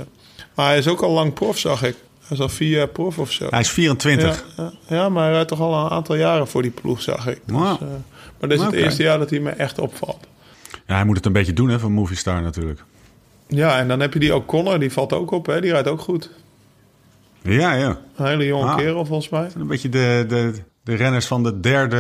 maar 0.55 0.67
hij 0.67 0.79
is 0.79 0.89
ook 0.89 1.01
al 1.01 1.11
lang 1.11 1.33
prof, 1.35 1.59
zag 1.59 1.83
ik. 1.83 1.97
Hij 2.21 2.37
is 2.37 2.43
al 2.43 2.49
vier 2.49 2.77
jaar 2.77 2.89
prof 2.89 3.19
of 3.19 3.33
zo. 3.33 3.47
Hij 3.51 3.61
is 3.61 3.71
24. 3.71 4.45
Ja, 4.57 4.63
ja, 4.89 4.97
ja, 4.97 5.09
maar 5.09 5.23
hij 5.25 5.33
rijdt 5.33 5.49
toch 5.49 5.61
al 5.61 5.85
een 5.85 5.91
aantal 5.91 6.15
jaren 6.17 6.49
voor 6.49 6.63
die 6.63 6.71
ploeg, 6.71 7.03
zag 7.03 7.27
ik. 7.27 7.41
Dus, 7.45 7.57
Wow. 7.57 7.65
eh, 7.83 7.89
maar 8.41 8.49
dit 8.49 8.59
is 8.59 8.65
het 8.65 8.75
eerste 8.75 9.03
jaar 9.03 9.19
dat 9.19 9.31
hij 9.31 9.41
me 9.41 9.51
echt 9.51 9.79
opvalt. 9.79 10.27
Ja, 10.87 10.95
hij 10.95 11.05
moet 11.05 11.17
het 11.17 11.27
een 11.27 11.33
beetje 11.33 11.53
doen 11.53 11.69
hè, 11.69 11.79
van 11.79 11.93
Movistar 11.93 12.43
natuurlijk. 12.43 12.83
Ja, 13.49 13.79
en 13.79 13.89
dan 13.89 14.01
heb 14.01 14.13
je 14.13 14.19
die 14.19 14.35
O'Connor, 14.35 14.79
die 14.79 14.93
valt 14.93 15.13
ook 15.13 15.31
op, 15.31 15.47
hè? 15.47 15.61
die 15.61 15.71
rijdt 15.71 15.89
ook 15.89 16.01
goed. 16.01 16.31
Ja, 17.49 17.73
ja. 17.75 17.99
Een 18.17 18.27
hele 18.27 18.47
jonge 18.47 18.65
Ah. 18.71 18.77
kerel 18.77 19.05
volgens 19.05 19.29
mij. 19.29 19.49
Een 19.59 19.67
beetje 19.67 19.89
de, 19.89 20.25
de, 20.29 20.53
de 20.85 20.95
renners 20.95 21.27
van 21.27 21.43
de 21.43 21.61
derde 21.61 21.99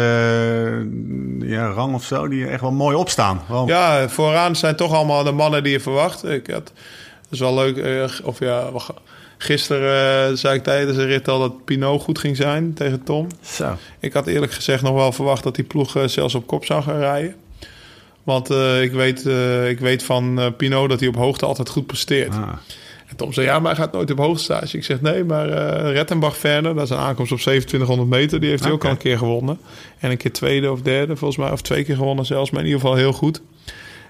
ja, 1.41 1.67
rang 1.67 1.95
of 1.95 2.05
zo, 2.05 2.29
die 2.29 2.47
echt 2.47 2.61
wel 2.61 2.73
mooi 2.73 2.97
opstaan. 2.97 3.41
Ja, 3.67 4.09
vooraan 4.09 4.57
zijn 4.57 4.77
toch 4.77 4.93
allemaal 4.93 5.25
de 5.25 5.33
mannen 5.33 5.63
die 5.63 5.73
je 5.73 5.81
verwacht. 5.81 6.25
Ik 6.25 6.47
had, 6.47 6.65
dat 6.65 6.73
is 7.31 7.41
wel 7.41 7.55
leuk. 7.55 7.77
eh, 7.77 8.05
Of 8.27 8.39
ja, 8.39 8.71
gisteren 9.39 10.29
eh, 10.31 10.35
zei 10.37 10.55
ik 10.57 10.63
tijdens 10.63 10.97
de 10.97 11.05
rit 11.05 11.29
al 11.29 11.39
dat 11.39 11.65
Pinot 11.65 12.03
goed 12.03 12.19
ging 12.19 12.37
zijn 12.37 12.75
tegen 12.75 13.03
Tom. 13.03 13.27
Zo. 13.43 13.77
Ik 14.01 14.13
had 14.13 14.27
eerlijk 14.27 14.53
gezegd 14.53 14.83
nog 14.83 14.95
wel 14.95 15.13
verwacht 15.13 15.43
dat 15.43 15.55
die 15.55 15.65
ploeg 15.65 15.97
eh, 15.97 16.05
zelfs 16.07 16.35
op 16.35 16.47
kop 16.47 16.65
zou 16.65 16.83
gaan 16.83 16.99
rijden. 16.99 17.35
Want 18.23 18.51
ik, 18.81 18.93
weet, 18.93 19.27
ik 19.69 19.79
weet 19.81 20.03
van 20.03 20.55
Pinot 20.57 20.89
dat 20.89 21.01
hij 21.01 21.09
op 21.09 21.17
hoogte 21.17 21.47
altijd 21.47 21.69
goed 21.69 21.87
presteert. 21.87 22.35
Ah. 22.35 22.49
En 23.09 23.17
Tom 23.17 23.33
zei, 23.33 23.47
ja, 23.47 23.59
maar 23.59 23.75
hij 23.75 23.85
gaat 23.85 23.93
nooit 23.93 24.11
op 24.11 24.19
hoogtestage. 24.19 24.77
Ik 24.77 24.85
zeg, 24.85 25.01
nee, 25.01 25.25
maar 25.25 25.49
eh 25.49 25.93
Rettenbach-Verner, 25.93 26.75
dat 26.75 26.85
is 26.85 26.91
een 26.91 26.97
aankomst 26.97 27.33
op 27.33 27.39
2700 27.39 28.21
meter. 28.21 28.41
Die 28.41 28.51
heeft 28.51 28.63
hij 28.63 28.73
ook 28.73 28.85
al 28.85 28.91
een 28.91 28.97
keer 28.97 29.19
gewonnen. 29.19 29.59
En 29.99 30.11
een 30.11 30.17
keer 30.17 30.33
tweede 30.33 30.73
of 30.73 30.83
derde, 30.83 31.17
volgens 31.17 31.41
mij. 31.41 31.51
Of 31.51 31.63
twee 31.63 31.85
keer 31.85 31.97
gewonnen 31.97 32.27
zelfs, 32.27 32.51
maar 32.51 32.61
in 32.61 32.67
ieder 32.67 32.81
geval 32.81 32.97
heel 32.97 33.13
goed. 33.13 33.43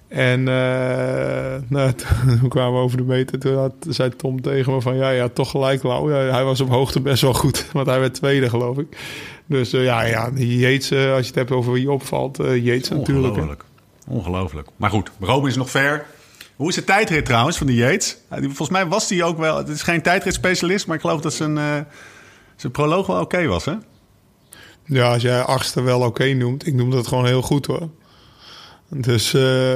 En 0.09 0.49
eh, 0.49 1.57
nou, 1.69 1.93
toen 2.41 2.49
kwamen 2.49 2.73
we 2.73 2.85
over 2.85 2.97
de 2.97 3.03
meter. 3.03 3.39
Toen 3.39 3.57
had, 3.57 3.73
zei 3.89 4.17
Tom 4.17 4.41
tegen 4.41 4.73
me 4.73 4.81
van, 4.81 4.97
ja, 4.97 5.11
ja, 5.11 5.29
toch 5.29 5.51
gelijk, 5.51 5.83
Lau. 5.83 6.13
Ja, 6.13 6.19
hij 6.19 6.45
was 6.45 6.61
op 6.61 6.69
hoogte 6.69 7.01
best 7.01 7.23
wel 7.23 7.35
goed, 7.35 7.67
want 7.73 7.87
hij 7.87 8.01
werd 8.01 8.15
tweede, 8.15 8.49
geloof 8.49 8.79
ik. 8.79 8.97
Dus 9.47 9.73
eh, 9.73 9.85
ja, 9.85 10.03
ja, 10.03 10.31
Yates, 10.35 10.91
eh, 10.91 11.13
als 11.13 11.21
je 11.21 11.27
het 11.27 11.35
hebt 11.35 11.51
over 11.51 11.73
wie 11.73 11.91
opvalt, 11.91 12.37
Yates 12.37 12.89
natuurlijk. 12.89 13.29
Ongelooflijk. 13.29 13.65
Ongelooflijk. 14.09 14.69
Maar 14.77 14.91
goed, 14.91 15.11
Rome 15.21 15.49
is 15.49 15.57
nog 15.57 15.71
ver. 15.71 16.07
Hoe 16.59 16.69
is 16.69 16.75
de 16.75 16.85
tijdrit 16.85 17.25
trouwens 17.25 17.57
van 17.59 17.67
die 17.67 17.77
Yates? 17.77 18.17
Die- 18.31 18.43
volgens 18.43 18.69
mij 18.71 18.87
was 18.87 19.09
hij 19.09 19.23
ook 19.23 19.39
wel... 19.39 19.57
Het 19.57 19.69
is 19.69 19.83
geen 19.83 20.03
tijdritspecialist, 20.03 20.87
maar 20.87 20.97
ik 20.97 21.01
geloof 21.03 21.21
dat 21.21 21.35
zijn, 21.35 21.59
eh, 21.59 21.75
zijn 22.57 22.73
proloog 22.73 23.07
wel 23.07 23.21
oké 23.21 23.47
was, 23.47 23.65
hè? 23.65 23.75
Ja, 24.85 25.13
als 25.13 25.23
jij 25.23 25.43
achtste 25.43 25.83
wel 25.83 26.01
oké 26.01 26.25
noemt. 26.33 26.67
Ik 26.67 26.75
noem 26.75 26.91
dat 26.91 27.07
gewoon 27.07 27.27
heel 27.27 27.43
goed 27.43 27.67
hoor. 27.67 27.89
Dus 28.89 29.35
eh, 29.35 29.75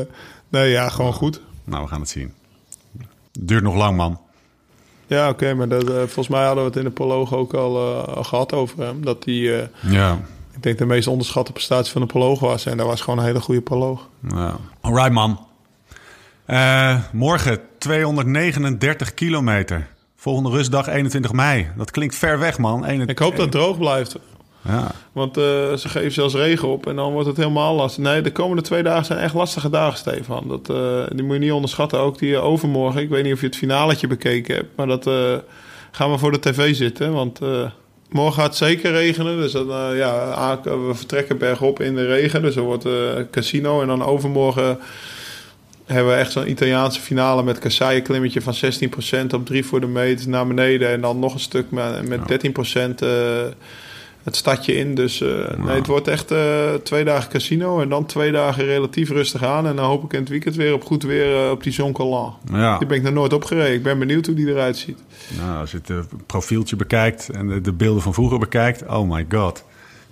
nee, 0.49 0.71
ja, 0.71 0.89
gewoon 0.89 1.13
goed. 1.13 1.41
Nou, 1.65 1.83
we 1.83 1.89
gaan 1.89 2.01
het 2.01 2.09
zien. 2.09 2.35
Duurt 3.41 3.63
nog 3.63 3.75
lang, 3.75 3.97
man. 3.97 4.21
Ja, 5.07 5.29
oké, 5.29 5.55
maar 5.55 5.69
dat, 5.69 5.89
eh, 5.91 5.95
volgens 5.97 6.29
mij 6.29 6.45
hadden 6.45 6.65
we 6.65 6.69
het 6.71 6.79
in 6.79 6.85
de 6.85 6.91
proloog 6.91 7.35
ook 7.35 7.55
al, 7.55 7.77
eh, 8.07 8.25
gehad 8.25 8.53
over 8.53 8.79
hem. 8.85 9.05
Dat 9.05 9.25
hij, 9.25 9.71
Ja. 9.81 10.21
ik 10.55 10.63
denk, 10.63 10.79
de 10.79 10.87
meest 10.87 11.07
onderschatte 11.09 11.53
prestatie 11.53 11.93
van 11.93 12.01
de 12.01 12.07
proloog 12.07 12.41
was. 12.41 12.67
En 12.67 12.77
dat 12.77 12.87
was 12.87 13.01
gewoon 13.01 13.19
een 13.19 13.25
hele 13.25 13.41
goede 13.41 13.61
proloog. 13.61 14.09
ja. 14.29 14.57
Alright, 14.81 15.13
man. 15.13 15.47
Eh, 16.45 16.97
morgen 17.13 17.59
239 17.79 19.15
kilometer. 19.15 19.87
Volgende 20.17 20.51
rustdag 20.51 20.87
21 20.89 21.33
mei. 21.33 21.69
Dat 21.77 21.91
klinkt 21.91 22.15
ver 22.15 22.39
weg, 22.39 22.59
man. 22.59 22.85
Ene- 22.85 23.05
Ik 23.07 23.19
hoop 23.19 23.31
dat 23.33 23.41
het 23.41 23.51
droog 23.51 23.79
blijft. 23.79 24.17
Ja. 24.69 24.91
Want 25.13 25.37
eh, 25.37 25.43
ze 25.75 25.89
geven 25.89 26.13
zelfs 26.13 26.35
regen 26.35 26.69
op 26.69 26.87
en 26.87 26.97
dan 26.97 27.13
wordt 27.13 27.27
het 27.29 27.37
helemaal 27.37 27.75
lastig. 27.75 28.05
Nee, 28.05 28.21
de 28.21 28.33
komende 28.33 28.63
twee 28.63 28.83
dagen 28.83 29.05
zijn 29.05 29.19
echt 29.19 29.35
lastige 29.35 29.71
dagen, 29.71 29.99
Stefan. 29.99 30.49
Dat, 30.49 30.71
eh, 30.71 31.03
die 31.17 31.25
moet 31.25 31.35
je 31.35 31.41
niet 31.41 31.53
onderschatten. 31.53 31.99
Ook 31.99 32.19
die 32.19 32.37
overmorgen. 32.39 33.01
Ik 33.03 33.09
weet 33.09 33.25
niet 33.25 33.33
of 33.33 33.41
je 33.41 33.47
het 33.47 33.57
finaletje 33.57 34.07
bekeken 34.07 34.55
hebt. 34.55 34.77
Maar 34.77 34.87
dat 34.87 35.11
gaan 35.91 36.11
we 36.11 36.19
voor 36.19 36.33
de 36.33 36.41
tv 36.41 36.75
zitten. 36.75 37.13
Want 37.13 37.41
morgen 38.09 38.35
gaat 38.41 38.45
het 38.47 38.57
zeker 38.57 38.91
regenen. 38.93 39.37
Dus 39.37 39.53
dan, 39.53 39.97
ja, 39.97 40.61
we 40.63 40.91
vertrekken 40.95 41.39
bergop 41.39 41.81
in 41.81 41.95
de 41.95 42.07
regen. 42.07 42.43
Dus 42.43 42.57
er 42.57 42.63
wordt 42.63 42.85
eh 42.85 42.93
casino. 43.31 43.81
En 43.81 43.87
dan 43.87 44.05
overmorgen 44.05 44.79
hebben 45.93 46.13
we 46.13 46.19
echt 46.19 46.33
zo'n 46.33 46.51
Italiaanse 46.51 47.01
finale 47.01 47.43
met 47.43 47.59
kasseien 47.59 48.03
klimmetje 48.03 48.41
van 48.41 48.55
16% 49.25 49.35
op 49.35 49.47
3 49.47 49.65
voor 49.65 49.81
de 49.81 49.87
meet 49.87 50.27
naar 50.27 50.47
beneden. 50.47 50.89
En 50.89 51.01
dan 51.01 51.19
nog 51.19 51.35
een 51.35 51.41
stuk 51.41 51.71
met, 51.71 52.09
met 52.09 52.21
13% 52.21 52.95
eh, 52.95 53.43
het 54.23 54.37
stadje 54.37 54.77
in. 54.77 54.95
Dus 54.95 55.21
eh, 55.21 55.29
nee, 55.59 55.77
het 55.77 55.87
wordt 55.87 56.09
echt 56.09 56.31
eh, 56.31 56.75
twee 56.83 57.05
dagen 57.05 57.31
casino 57.31 57.81
en 57.81 57.89
dan 57.89 58.07
twee 58.07 58.33
dagen 58.33 58.65
relatief 58.65 59.11
rustig 59.11 59.45
aan. 59.45 59.67
En 59.67 59.77
dan 59.77 59.85
hoop 59.85 60.05
ik 60.05 60.13
in 60.13 60.21
het 60.21 60.29
weekend 60.29 60.57
weer 60.57 60.75
op 60.75 60.85
goed 60.85 61.03
weer 61.03 61.51
op 61.51 61.63
die 61.63 61.73
Zoncolan. 61.73 62.37
ja. 62.53 62.79
Die 62.79 62.87
ben 62.87 62.97
ik 62.97 63.03
nog 63.03 63.13
nooit 63.13 63.33
opgereden. 63.33 63.75
Ik 63.75 63.83
ben 63.83 63.99
benieuwd 63.99 64.27
hoe 64.27 64.35
die 64.35 64.49
eruit 64.49 64.77
ziet. 64.77 64.99
Nou, 65.39 65.59
als 65.59 65.71
je 65.71 65.81
het 65.85 66.07
profieltje 66.27 66.77
bekijkt 66.77 67.29
en 67.29 67.49
de, 67.49 67.61
de 67.61 67.73
beelden 67.73 68.03
van 68.03 68.15
vroeger 68.15 68.39
bekijkt... 68.39 68.87
Oh 68.87 69.11
my 69.11 69.27
god. 69.29 69.65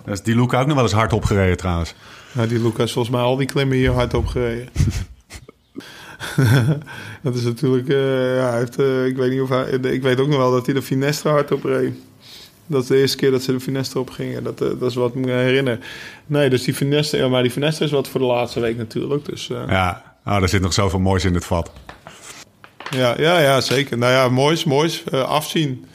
Daar 0.03 0.13
is 0.13 0.21
die 0.21 0.35
Luca 0.35 0.59
ook 0.59 0.65
nog 0.65 0.75
wel 0.75 0.83
eens 0.83 0.93
hard 0.93 1.13
opgereden 1.13 1.57
trouwens. 1.57 1.93
Nou, 2.31 2.47
die 2.47 2.61
Lucas 2.61 2.91
volgens 2.91 3.15
mij 3.15 3.23
al 3.23 3.35
die 3.35 3.47
klimmen 3.47 3.77
hier 3.77 3.91
hard 3.91 4.13
opgereden. 4.13 4.69
dat 7.23 7.35
is 7.35 7.43
natuurlijk... 7.43 7.89
eh, 7.89 8.35
ja, 8.35 8.49
hij 8.49 8.57
heeft, 8.59 8.79
eh, 8.79 9.05
ik 9.05 9.15
weet 9.17 9.31
niet 9.31 9.41
of 9.41 9.49
hij... 9.49 9.63
Ik 9.69 10.01
weet 10.01 10.19
ook 10.19 10.27
nog 10.27 10.37
wel 10.37 10.51
dat 10.51 10.65
hij 10.65 10.75
de 10.75 10.81
Finestre 10.81 11.29
hard 11.29 11.51
opreed. 11.51 11.93
Dat 12.67 12.81
is 12.81 12.87
de 12.87 12.97
eerste 12.97 13.17
keer 13.17 13.31
dat 13.31 13.41
ze 13.43 13.51
de 13.51 13.59
Finestre 13.59 13.99
op 13.99 14.09
gingen. 14.09 14.43
Dat, 14.43 14.61
eh, 14.61 14.67
dat 14.79 14.89
is 14.89 14.95
wat 14.95 15.09
ik 15.09 15.15
me 15.25 15.31
herinner. 15.31 15.79
Nee, 16.25 16.49
dus 16.49 16.63
die 16.63 16.73
Finestre... 16.73 17.17
Ja, 17.17 17.27
maar 17.27 17.41
die 17.41 17.51
Finestre 17.51 17.85
is 17.85 17.91
wat 17.91 18.07
voor 18.07 18.19
de 18.19 18.25
laatste 18.25 18.59
week 18.59 18.77
natuurlijk. 18.77 19.25
Dus 19.25 19.49
eh, 19.49 19.63
Ja, 19.67 20.03
oh, 20.25 20.39
daar 20.39 20.49
zit 20.49 20.61
nog 20.61 20.73
zoveel 20.73 20.99
moois 20.99 21.25
in 21.25 21.33
het 21.33 21.45
vat. 21.45 21.71
ja, 22.89 23.13
ja, 23.17 23.39
ja, 23.39 23.61
zeker. 23.61 23.97
Nou 23.97 24.11
ja, 24.13 24.29
moois, 24.29 24.63
moois. 24.63 25.03
eh, 25.03 25.21
afzien. 25.23 25.85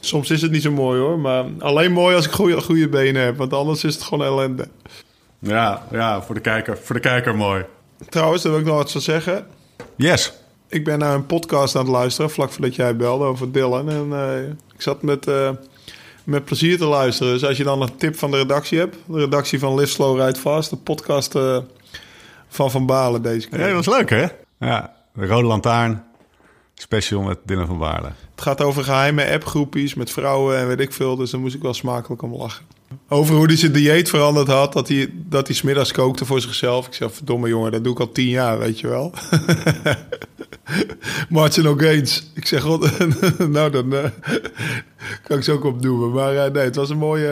Soms 0.00 0.30
is 0.30 0.42
het 0.42 0.50
niet 0.50 0.62
zo 0.62 0.72
mooi 0.72 1.00
hoor. 1.00 1.18
Maar 1.18 1.44
alleen 1.58 1.92
mooi 1.92 2.16
als 2.16 2.26
ik 2.26 2.32
goede, 2.32 2.60
goede 2.60 2.88
benen 2.88 3.22
heb. 3.22 3.36
Want 3.36 3.52
anders 3.52 3.84
is 3.84 3.94
het 3.94 4.02
gewoon 4.02 4.24
ellende. 4.26 4.68
Ja, 5.38 5.86
ja 5.92 6.22
voor, 6.22 6.34
de 6.34 6.40
kijker, 6.40 6.78
voor 6.82 6.94
de 6.94 7.00
kijker 7.00 7.36
mooi. 7.36 7.64
Trouwens, 8.08 8.42
daar 8.42 8.52
wil 8.52 8.60
ik 8.60 8.66
nog 8.66 8.76
wat 8.76 8.92
van 8.92 9.00
zeggen. 9.00 9.46
Yes. 9.96 10.32
Ik 10.68 10.84
ben 10.84 10.98
naar 10.98 11.14
een 11.14 11.26
podcast 11.26 11.76
aan 11.76 11.82
het 11.82 11.90
luisteren, 11.90 12.30
vlak 12.30 12.50
voordat 12.50 12.74
jij 12.74 12.96
belde 12.96 13.24
over 13.24 13.52
Dylan. 13.52 13.90
En 13.90 14.12
eh, 14.12 14.48
ik 14.74 14.82
zat 14.82 15.02
met, 15.02 15.26
eh, 15.26 15.50
met 16.24 16.44
plezier 16.44 16.78
te 16.78 16.84
luisteren. 16.84 17.32
Dus 17.32 17.44
als 17.44 17.56
je 17.56 17.64
dan 17.64 17.82
een 17.82 17.96
tip 17.96 18.16
van 18.16 18.30
de 18.30 18.36
redactie 18.36 18.78
hebt, 18.78 18.96
de 19.06 19.18
redactie 19.18 19.58
van 19.58 19.74
Live 19.74 19.90
Slow 19.90 20.20
Ride 20.20 20.38
Fast, 20.38 20.70
de 20.70 20.76
podcast 20.76 21.34
eh, 21.34 21.58
van 22.48 22.70
Van 22.70 22.86
Balen 22.86 23.22
deze 23.22 23.48
keer. 23.48 23.58
Ja, 23.58 23.66
dat 23.66 23.84
was 23.84 23.96
leuk 23.96 24.10
hè? 24.10 24.26
Ja, 24.58 24.94
de 25.14 25.26
Rode 25.26 25.46
Lantaarn. 25.46 26.04
Special 26.74 27.22
met 27.22 27.38
Dylan 27.44 27.66
van 27.66 27.78
Baarle. 27.78 28.06
Het 28.30 28.42
gaat 28.42 28.62
over 28.62 28.84
geheime 28.84 29.32
appgroepjes 29.32 29.94
met 29.94 30.10
vrouwen 30.10 30.58
en 30.58 30.66
weet 30.66 30.80
ik 30.80 30.92
veel. 30.92 31.16
Dus 31.16 31.30
daar 31.30 31.40
moest 31.40 31.54
ik 31.54 31.62
wel 31.62 31.74
smakelijk 31.74 32.22
om 32.22 32.34
lachen. 32.34 32.64
Over 33.10 33.34
hoe 33.34 33.46
hij 33.46 33.56
zijn 33.56 33.72
dieet 33.72 34.08
veranderd 34.08 34.48
had. 34.48 34.72
Dat 34.72 34.88
hij, 34.88 35.10
dat 35.14 35.46
hij 35.46 35.56
smiddags 35.56 35.92
kookte 35.92 36.24
voor 36.24 36.40
zichzelf. 36.40 36.86
Ik 36.86 36.94
zeg, 36.94 37.14
verdomme 37.14 37.48
jongen, 37.48 37.72
dat 37.72 37.84
doe 37.84 37.92
ik 37.92 38.00
al 38.00 38.12
tien 38.12 38.28
jaar, 38.28 38.58
weet 38.58 38.80
je 38.80 38.88
wel. 38.88 39.12
Martin 41.28 41.64
nog 41.64 41.82
eens. 41.82 42.30
Ik 42.34 42.46
zeg, 42.46 42.62
god, 42.62 43.08
nou 43.48 43.70
dan 43.70 43.94
eh, 43.94 44.10
kan 45.22 45.36
ik 45.36 45.44
ze 45.44 45.52
ook 45.52 45.64
opdoen. 45.64 46.12
Maar 46.12 46.36
eh, 46.36 46.52
nee, 46.52 46.64
het 46.64 46.76
was 46.76 46.90
een 46.90 46.98
mooie, 46.98 47.28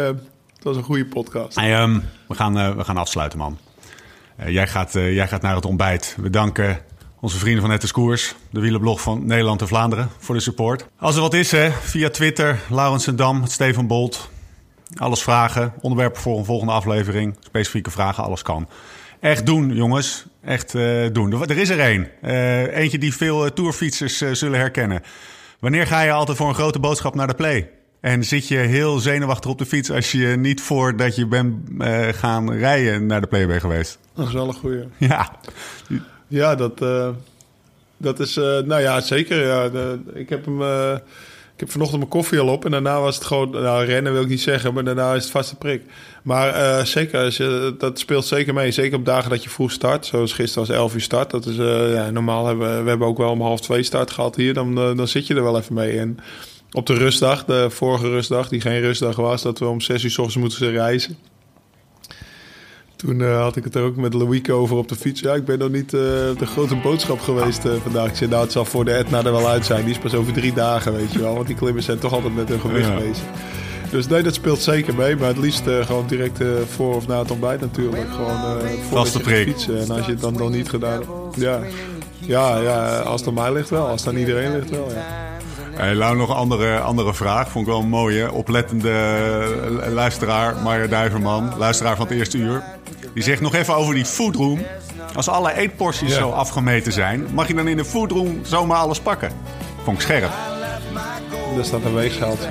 het 0.54 0.62
was 0.62 0.76
een 0.76 0.82
goede 0.82 1.06
podcast. 1.06 1.56
Ehm, 1.56 2.00
we, 2.28 2.34
gaan, 2.34 2.58
eh, 2.58 2.76
we 2.76 2.84
gaan 2.84 2.96
afsluiten 2.96 3.38
man. 3.38 3.58
Jij, 4.46 4.66
gaat, 4.66 4.92
jij 4.92 5.28
gaat 5.28 5.42
naar 5.42 5.54
het 5.54 5.64
ontbijt. 5.64 6.16
We 6.20 6.30
danken 6.30 6.80
onze 7.20 7.38
vrienden 7.38 7.62
van 7.62 7.70
Het 7.70 7.92
Koers. 7.92 8.34
De 8.50 8.60
wielerblog 8.60 9.00
van 9.00 9.26
Nederland 9.26 9.60
en 9.60 9.68
Vlaanderen 9.68 10.08
voor 10.18 10.34
de 10.34 10.40
support. 10.40 10.86
Als 10.98 11.14
er 11.14 11.20
wat 11.20 11.34
is 11.34 11.50
hè, 11.50 11.70
via 11.70 12.10
Twitter. 12.10 12.60
Laurens 12.70 13.04
Dam, 13.04 13.46
Steven 13.46 13.86
Bolt. 13.86 14.30
Alles 14.94 15.22
vragen. 15.22 15.72
Onderwerpen 15.80 16.20
voor 16.22 16.38
een 16.38 16.44
volgende 16.44 16.72
aflevering. 16.72 17.36
Specifieke 17.40 17.90
vragen, 17.90 18.24
alles 18.24 18.42
kan. 18.42 18.68
Echt 19.20 19.46
doen, 19.46 19.74
jongens. 19.74 20.24
Echt 20.44 20.74
eh, 20.74 21.04
doen. 21.12 21.32
Er, 21.32 21.50
er 21.50 21.58
is 21.58 21.68
er 21.68 21.80
één. 21.80 22.08
Eh, 22.22 22.76
eentje 22.76 22.98
die 22.98 23.14
veel 23.14 23.44
eh, 23.44 23.50
tourfietsers 23.50 24.16
zullen 24.32 24.58
herkennen. 24.58 25.02
Wanneer 25.60 25.86
ga 25.86 26.00
je 26.00 26.12
altijd 26.12 26.36
voor 26.36 26.48
een 26.48 26.54
grote 26.54 26.78
boodschap 26.78 27.14
naar 27.14 27.26
de 27.26 27.34
play? 27.34 27.70
En 28.00 28.24
zit 28.24 28.48
je 28.48 28.56
heel 28.56 28.98
zenuwachtig 28.98 29.50
op 29.50 29.58
de 29.58 29.66
fiets 29.66 29.90
als 29.90 30.12
je 30.12 30.26
niet 30.26 30.60
voordat 30.60 31.16
je 31.16 31.26
bent 31.26 31.54
gaan 32.16 32.52
rijden 32.52 33.06
naar 33.06 33.20
de 33.20 33.26
play 33.26 33.46
bent 33.46 33.60
geweest? 33.60 33.98
Dat 34.14 34.26
is 34.26 34.32
wel 34.32 34.48
een 34.48 34.54
goede. 34.54 34.86
Ja. 34.98 35.30
Ja, 36.28 36.54
dat, 36.54 36.78
dat 37.96 38.20
is, 38.20 38.36
eh, 38.36 38.44
nou 38.44 38.80
ja, 38.80 39.00
zeker. 39.00 39.46
Ja, 39.46 39.68
de- 39.68 39.98
ik 40.14 40.28
heb 40.28 40.44
hem, 40.44 40.58
ik 41.56 41.62
heb 41.62 41.70
vanochtend 41.70 41.98
mijn 41.98 42.10
koffie 42.10 42.40
al 42.40 42.48
op 42.48 42.64
en 42.64 42.70
daarna 42.70 43.00
was 43.00 43.14
het 43.14 43.24
gewoon, 43.24 43.50
nou 43.50 43.84
rennen 43.84 44.12
wil 44.12 44.22
ik 44.22 44.28
niet 44.28 44.40
zeggen, 44.40 44.74
maar 44.74 44.84
daarna 44.84 45.14
is 45.14 45.22
het 45.22 45.32
vaste 45.32 45.56
prik. 45.56 45.82
Maar 46.22 46.48
eh, 46.48 46.84
zeker, 46.84 47.34
dat 47.78 47.98
speelt 47.98 48.24
zeker 48.24 48.54
mee. 48.54 48.70
Zeker 48.70 48.98
op 48.98 49.04
dagen 49.04 49.30
dat 49.30 49.42
je 49.42 49.50
vroeg 49.50 49.70
start, 49.70 50.06
zoals 50.06 50.32
gisteren 50.32 50.66
was 50.68 50.76
11 50.76 50.94
uur 50.94 51.00
start. 51.00 51.30
Dat 51.30 51.46
is, 51.46 51.58
eh, 51.58 51.94
ja, 51.94 52.10
normaal 52.10 52.46
hebben 52.46 52.76
we, 52.76 52.82
we 52.82 52.88
hebben 52.88 53.06
ook 53.06 53.18
wel 53.18 53.30
om 53.30 53.40
half 53.40 53.60
twee 53.60 53.82
start 53.82 54.10
gehad 54.10 54.36
hier, 54.36 54.54
dan, 54.54 54.78
eh, 54.78 54.96
dan 54.96 55.08
zit 55.08 55.26
je 55.26 55.34
er 55.34 55.42
wel 55.42 55.58
even 55.58 55.74
mee. 55.74 55.98
En 55.98 56.18
op 56.72 56.86
de 56.86 56.94
rustdag, 56.94 57.44
de 57.44 57.70
vorige 57.70 58.08
rustdag, 58.08 58.48
die 58.48 58.60
geen 58.60 58.80
rustdag 58.80 59.16
was, 59.16 59.42
dat 59.42 59.58
we 59.58 59.66
om 59.66 59.80
6 59.80 60.04
uur 60.04 60.10
s 60.10 60.18
ochtends 60.18 60.56
moeten 60.56 60.70
reizen. 60.70 61.16
Toen 62.96 63.22
eh, 63.22 63.40
had 63.40 63.56
ik 63.56 63.64
het 63.64 63.74
er 63.74 63.82
ook 63.82 63.96
met 63.96 64.14
Louieke 64.14 64.52
over 64.52 64.76
op 64.76 64.88
de 64.88 64.96
fiets. 64.96 65.20
Ja, 65.20 65.34
ik 65.34 65.44
ben 65.44 65.58
nog 65.58 65.70
niet 65.70 65.92
uh, 65.92 66.00
de 66.38 66.46
grote 66.46 66.76
boodschap 66.76 67.20
geweest 67.20 67.64
uh, 67.64 67.72
vandaag. 67.82 68.08
Ik 68.08 68.16
zei, 68.16 68.30
nou, 68.30 68.42
het 68.42 68.52
zal 68.52 68.64
voor 68.64 68.84
de 68.84 68.92
Etna 68.92 69.18
er 69.18 69.32
wel 69.32 69.48
uit 69.48 69.66
zijn. 69.66 69.84
Die 69.84 69.94
is 69.94 69.98
pas 69.98 70.14
over 70.14 70.32
drie 70.32 70.52
dagen, 70.52 70.92
weet 70.92 71.12
je 71.12 71.18
wel. 71.18 71.34
Want 71.34 71.46
die 71.46 71.56
klimmers 71.56 71.84
zijn 71.84 71.98
toch 71.98 72.12
altijd 72.12 72.34
met 72.34 72.48
hun 72.48 72.60
gewicht 72.60 72.88
ja. 72.88 72.96
bezig. 72.96 73.24
Dus 73.90 74.08
nee, 74.08 74.22
dat 74.22 74.34
speelt 74.34 74.60
zeker 74.60 74.94
mee. 74.94 75.16
Maar 75.16 75.28
het 75.28 75.38
liefst 75.38 75.62
gewoon 75.82 76.06
direct 76.06 76.38
voor 76.70 76.94
of 76.94 77.06
na 77.06 77.18
het 77.18 77.30
ontbijt 77.30 77.60
natuurlijk. 77.60 78.06
Gewoon 78.10 79.06
voor 79.06 79.20
prik. 79.20 79.48
fietsen. 79.48 79.80
En 79.80 79.90
als 79.90 80.06
je 80.06 80.12
het 80.12 80.20
dan 80.20 80.34
nog 80.34 80.50
niet 80.50 80.68
gedaan 80.68 80.92
hebt. 80.92 81.36
Ja. 81.36 81.60
Ja, 82.18 82.58
ja, 82.58 82.98
als 82.98 83.20
het 83.20 83.28
aan 83.28 83.34
mij 83.34 83.52
ligt 83.52 83.70
wel. 83.70 83.86
Als 83.86 84.00
het 84.00 84.14
aan 84.14 84.18
iedereen 84.18 84.52
ligt 84.52 84.70
wel, 84.70 84.90
ja. 84.94 85.35
Hey, 85.76 85.94
nog 85.94 86.28
een 86.28 86.34
andere, 86.34 86.78
andere 86.78 87.14
vraag. 87.14 87.50
Vond 87.50 87.66
ik 87.66 87.72
wel 87.72 87.82
een 87.82 87.88
mooie. 87.88 88.32
Oplettende 88.32 88.90
luisteraar, 89.88 90.56
Marja 90.56 90.86
Duiverman. 90.86 91.52
Luisteraar 91.58 91.96
van 91.96 92.06
het 92.06 92.16
eerste 92.16 92.38
uur. 92.38 92.62
Die 93.14 93.22
zegt 93.22 93.40
nog 93.40 93.54
even 93.54 93.76
over 93.76 93.94
die 93.94 94.04
foodroom. 94.04 94.60
Als 95.14 95.28
alle 95.28 95.52
eetporties 95.52 96.08
ja. 96.08 96.18
zo 96.18 96.30
afgemeten 96.30 96.92
zijn... 96.92 97.26
mag 97.34 97.48
je 97.48 97.54
dan 97.54 97.68
in 97.68 97.76
de 97.76 97.84
foodroom 97.84 98.40
zomaar 98.42 98.78
alles 98.78 99.00
pakken? 99.00 99.30
Vond 99.84 99.96
ik 99.96 100.02
scherp. 100.02 100.30
Er 101.58 101.64
staat 101.64 101.84
een 101.84 101.94
weegschaaltje. 101.94 102.48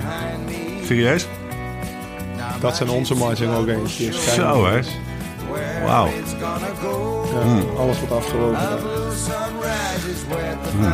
Serieus? 0.86 1.28
Dat 2.60 2.76
zijn 2.76 2.90
onze 2.90 3.16
margin 3.16 3.50
ook 3.50 3.68
eens. 3.68 4.10
Zo, 4.34 4.66
hè? 4.66 4.80
Wauw. 5.86 6.08
Ja, 7.34 7.44
mm. 7.44 7.78
Alles 7.78 7.98
wordt 8.00 8.14
afgewogen. 8.14 8.80
Mm. 10.78 10.94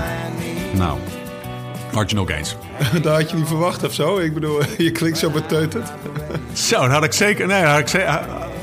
Nou, 0.74 0.98
marginal 1.94 2.26
gains. 2.26 2.56
dat 3.02 3.16
had 3.16 3.30
je 3.30 3.36
niet 3.36 3.48
verwacht 3.48 3.84
of 3.84 3.94
zo? 3.94 4.18
Ik 4.18 4.34
bedoel, 4.34 4.60
je 4.78 4.92
klinkt 4.92 5.18
zo 5.18 5.30
beteuterd. 5.30 5.92
Zo, 6.54 6.82
dat 6.82 6.90
had 6.90 7.04
ik 7.04 7.14
zeker... 7.14 7.48
Nee, 7.48 7.64
had 7.64 7.80
ik, 7.80 7.88
zeker, 7.88 8.20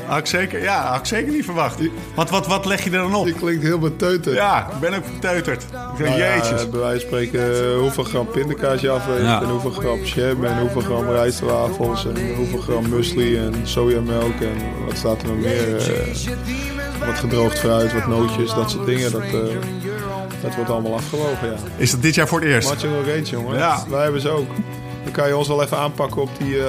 had 0.07 0.19
ik 0.19 0.27
zeker... 0.27 0.63
Ja, 0.63 0.87
had 0.87 0.99
ik 0.99 1.07
zeker 1.07 1.33
niet 1.33 1.45
verwacht. 1.45 1.81
Want 2.15 2.31
wat, 2.31 2.47
wat 2.47 2.65
leg 2.65 2.85
je 2.85 2.91
er 2.91 2.99
dan 2.99 3.15
op? 3.15 3.27
Je 3.27 3.33
klinkt 3.33 3.63
heel 3.63 3.79
beteuterd. 3.79 4.37
Ja, 4.37 4.71
ik 4.73 4.81
ben 4.81 4.95
ook 4.95 5.13
beteuterd. 5.13 5.63
Ik 5.63 6.05
nou 6.05 6.19
jeetjes. 6.19 6.63
Ja, 6.63 6.69
bij 6.69 6.81
wijze 6.81 7.01
van 7.01 7.09
spreken 7.09 7.75
hoeveel 7.79 8.05
gram 8.05 8.27
pindakaas 8.27 8.81
je 8.81 8.91
afweegt... 8.91 9.23
Ja. 9.23 9.43
en 9.43 9.49
hoeveel 9.49 9.71
gram 9.71 10.03
jam 10.05 10.45
en 10.45 10.59
hoeveel 10.61 10.81
gram 10.81 11.11
rijstwafels... 11.11 12.07
en 12.07 12.35
hoeveel 12.37 12.61
gram 12.61 12.89
muesli 12.89 13.37
en 13.37 13.55
sojamelk 13.63 14.41
en 14.41 14.85
wat 14.87 14.97
staat 14.97 15.23
er 15.23 15.29
nog 15.29 15.37
meer... 15.37 15.69
Uh, 15.69 17.07
wat 17.07 17.19
gedroogd 17.19 17.59
fruit, 17.59 17.93
wat 17.93 18.07
nootjes, 18.07 18.55
dat 18.55 18.71
soort 18.71 18.87
dingen. 18.87 19.13
Dat, 19.13 19.23
uh, 19.23 19.41
dat 20.43 20.55
wordt 20.55 20.71
allemaal 20.71 20.95
afgewogen, 20.95 21.49
ja. 21.49 21.55
Is 21.77 21.91
dat 21.91 22.03
dit 22.03 22.15
jaar 22.15 22.29
voor 22.29 22.41
het 22.41 22.49
eerst? 22.49 22.69
Marginal 22.69 23.03
gains, 23.07 23.31
jongen. 23.31 23.57
Ja. 23.59 23.85
Wij 23.89 24.03
hebben 24.03 24.21
ze 24.21 24.29
ook. 24.29 24.49
Dan 25.03 25.13
kan 25.13 25.29
je 25.29 25.37
ons 25.37 25.49
wel 25.49 25.63
even 25.63 25.79
aanpakken 25.79 26.23
op 26.23 26.31
die... 26.39 26.57
Uh, 26.57 26.65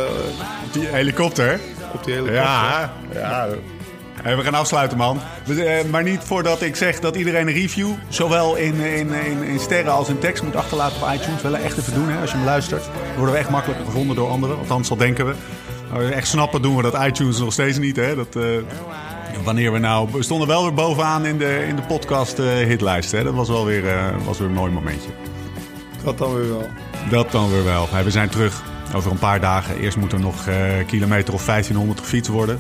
op 0.66 0.74
die 0.74 0.86
helikopter? 0.86 1.60
Op 1.94 2.04
die 2.04 2.14
helikopter. 2.14 2.44
Ja, 2.44 2.94
ja. 3.14 3.48
Hey, 4.22 4.38
we 4.38 4.44
gaan 4.44 4.54
afsluiten, 4.54 4.98
man. 4.98 5.20
Maar 5.90 6.04
niet 6.04 6.20
voordat 6.24 6.62
ik 6.62 6.76
zeg 6.76 7.00
dat 7.00 7.16
iedereen 7.16 7.48
een 7.48 7.54
review... 7.54 7.90
zowel 8.08 8.56
in, 8.56 8.76
in, 8.76 9.14
in, 9.14 9.44
in 9.44 9.60
sterren 9.60 9.92
als 9.92 10.10
in 10.10 10.20
tekst 10.20 10.44
moet 10.44 10.56
achterlaten 10.56 11.02
op 11.02 11.14
iTunes. 11.14 11.42
Wel 11.42 11.56
echt 11.56 11.78
even 11.78 11.94
doen, 11.94 12.10
hè, 12.10 12.22
als 12.22 12.32
je 12.32 12.38
hem 12.38 12.46
luistert. 12.46 12.84
Dan 12.84 13.16
worden 13.16 13.34
we 13.34 13.40
echt 13.40 13.50
makkelijker 13.50 13.86
gevonden 13.86 14.16
door 14.16 14.30
anderen. 14.30 14.58
Althans, 14.58 14.90
dat 14.90 15.00
denken 15.00 15.26
we. 15.26 15.34
Echt 16.14 16.28
snappen, 16.28 16.62
doen 16.62 16.76
we 16.76 16.82
dat 16.82 17.06
iTunes 17.06 17.40
nog 17.40 17.54
steeds 17.54 17.78
niet, 17.78 17.96
hè. 17.96 18.16
Dat... 18.16 18.36
Uh, 18.36 18.44
wanneer 19.44 19.72
we 19.72 19.80
nou... 19.80 20.10
We 20.12 20.24
stonden 20.24 20.48
wel 20.48 20.64
weer 20.64 20.74
bovenaan 20.74 21.26
in 21.26 21.38
de, 21.38 21.66
in 21.68 21.76
de 21.76 21.82
podcast 21.82 22.40
uh, 22.40 22.54
hitlijst. 22.54 23.12
Hè? 23.12 23.24
Dat 23.24 23.34
was 23.34 23.48
wel 23.48 23.66
weer, 23.66 23.84
uh, 23.84 24.26
was 24.26 24.38
weer 24.38 24.48
een 24.48 24.54
mooi 24.54 24.72
momentje. 24.72 25.10
Dat 26.04 26.18
dan 26.18 26.34
weer 26.36 26.50
wel. 26.50 26.68
Dat 27.10 27.32
dan 27.32 27.52
weer 27.52 27.64
wel. 27.64 27.88
We 28.04 28.12
zijn 28.12 28.30
terug 28.30 28.64
over 28.96 29.12
een 29.12 29.20
paar 29.20 29.40
dagen. 29.40 29.78
Eerst 29.78 29.98
moet 29.98 30.12
er 30.12 30.20
nog 30.20 30.48
uh, 30.48 30.56
kilometer 30.88 31.34
of 31.34 31.46
1500 31.46 32.00
gefietst 32.00 32.32
worden. 32.32 32.60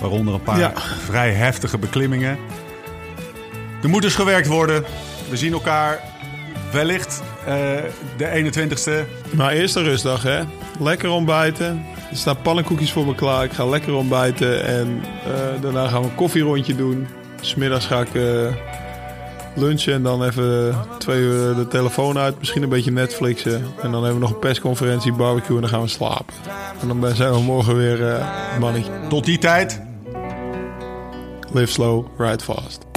Waaronder 0.00 0.34
een 0.34 0.42
paar 0.42 0.58
ja. 0.58 0.72
vrij 1.04 1.32
heftige 1.32 1.78
beklimmingen. 1.78 2.38
Er 3.82 3.88
moet 3.88 4.02
dus 4.02 4.14
gewerkt 4.14 4.46
worden. 4.46 4.84
We 5.30 5.36
zien 5.36 5.52
elkaar 5.52 6.00
wellicht 6.72 7.22
de 8.16 8.52
21ste. 8.52 8.92
Maar 9.36 9.52
eerst 9.52 9.76
een 9.76 9.82
rustdag, 9.82 10.22
hè? 10.22 10.42
Lekker 10.78 11.10
ontbijten. 11.10 11.84
Er 12.12 12.18
staan 12.18 12.42
pannenkoekjes 12.42 12.92
voor 12.92 13.06
me 13.06 13.14
klaar. 13.14 13.44
Ik 13.44 13.52
ga 13.52 13.66
lekker 13.66 13.94
ontbijten. 13.94 14.64
En 14.64 15.02
uh, 15.26 15.62
daarna 15.62 15.88
gaan 15.88 16.02
we 16.02 16.08
een 16.08 16.14
koffierondje 16.14 16.76
doen. 16.76 17.06
Smiddags 17.40 17.86
ga 17.86 18.00
ik 18.00 18.14
uh, 18.14 18.52
lunchen. 19.54 19.92
En 19.94 20.02
dan 20.02 20.24
even 20.24 20.74
twee 20.98 21.20
uur 21.20 21.54
de 21.54 21.68
telefoon 21.68 22.18
uit. 22.18 22.38
Misschien 22.38 22.62
een 22.62 22.68
beetje 22.68 22.90
Netflixen. 22.90 23.64
En 23.82 23.90
dan 23.90 24.04
hebben 24.04 24.14
we 24.14 24.26
nog 24.26 24.30
een 24.30 24.38
persconferentie, 24.38 25.12
barbecue. 25.12 25.54
En 25.54 25.60
dan 25.60 25.70
gaan 25.70 25.82
we 25.82 25.88
slapen. 25.88 26.34
En 26.80 26.88
dan 26.88 27.14
zijn 27.14 27.32
we 27.32 27.40
morgen 27.40 27.76
weer 27.76 28.00
uh, 28.00 28.58
mannetje. 28.60 28.92
Tot 29.08 29.24
die 29.24 29.38
tijd. 29.38 29.82
Live 31.52 31.72
slow, 31.72 32.06
ride 32.18 32.44
fast. 32.44 32.91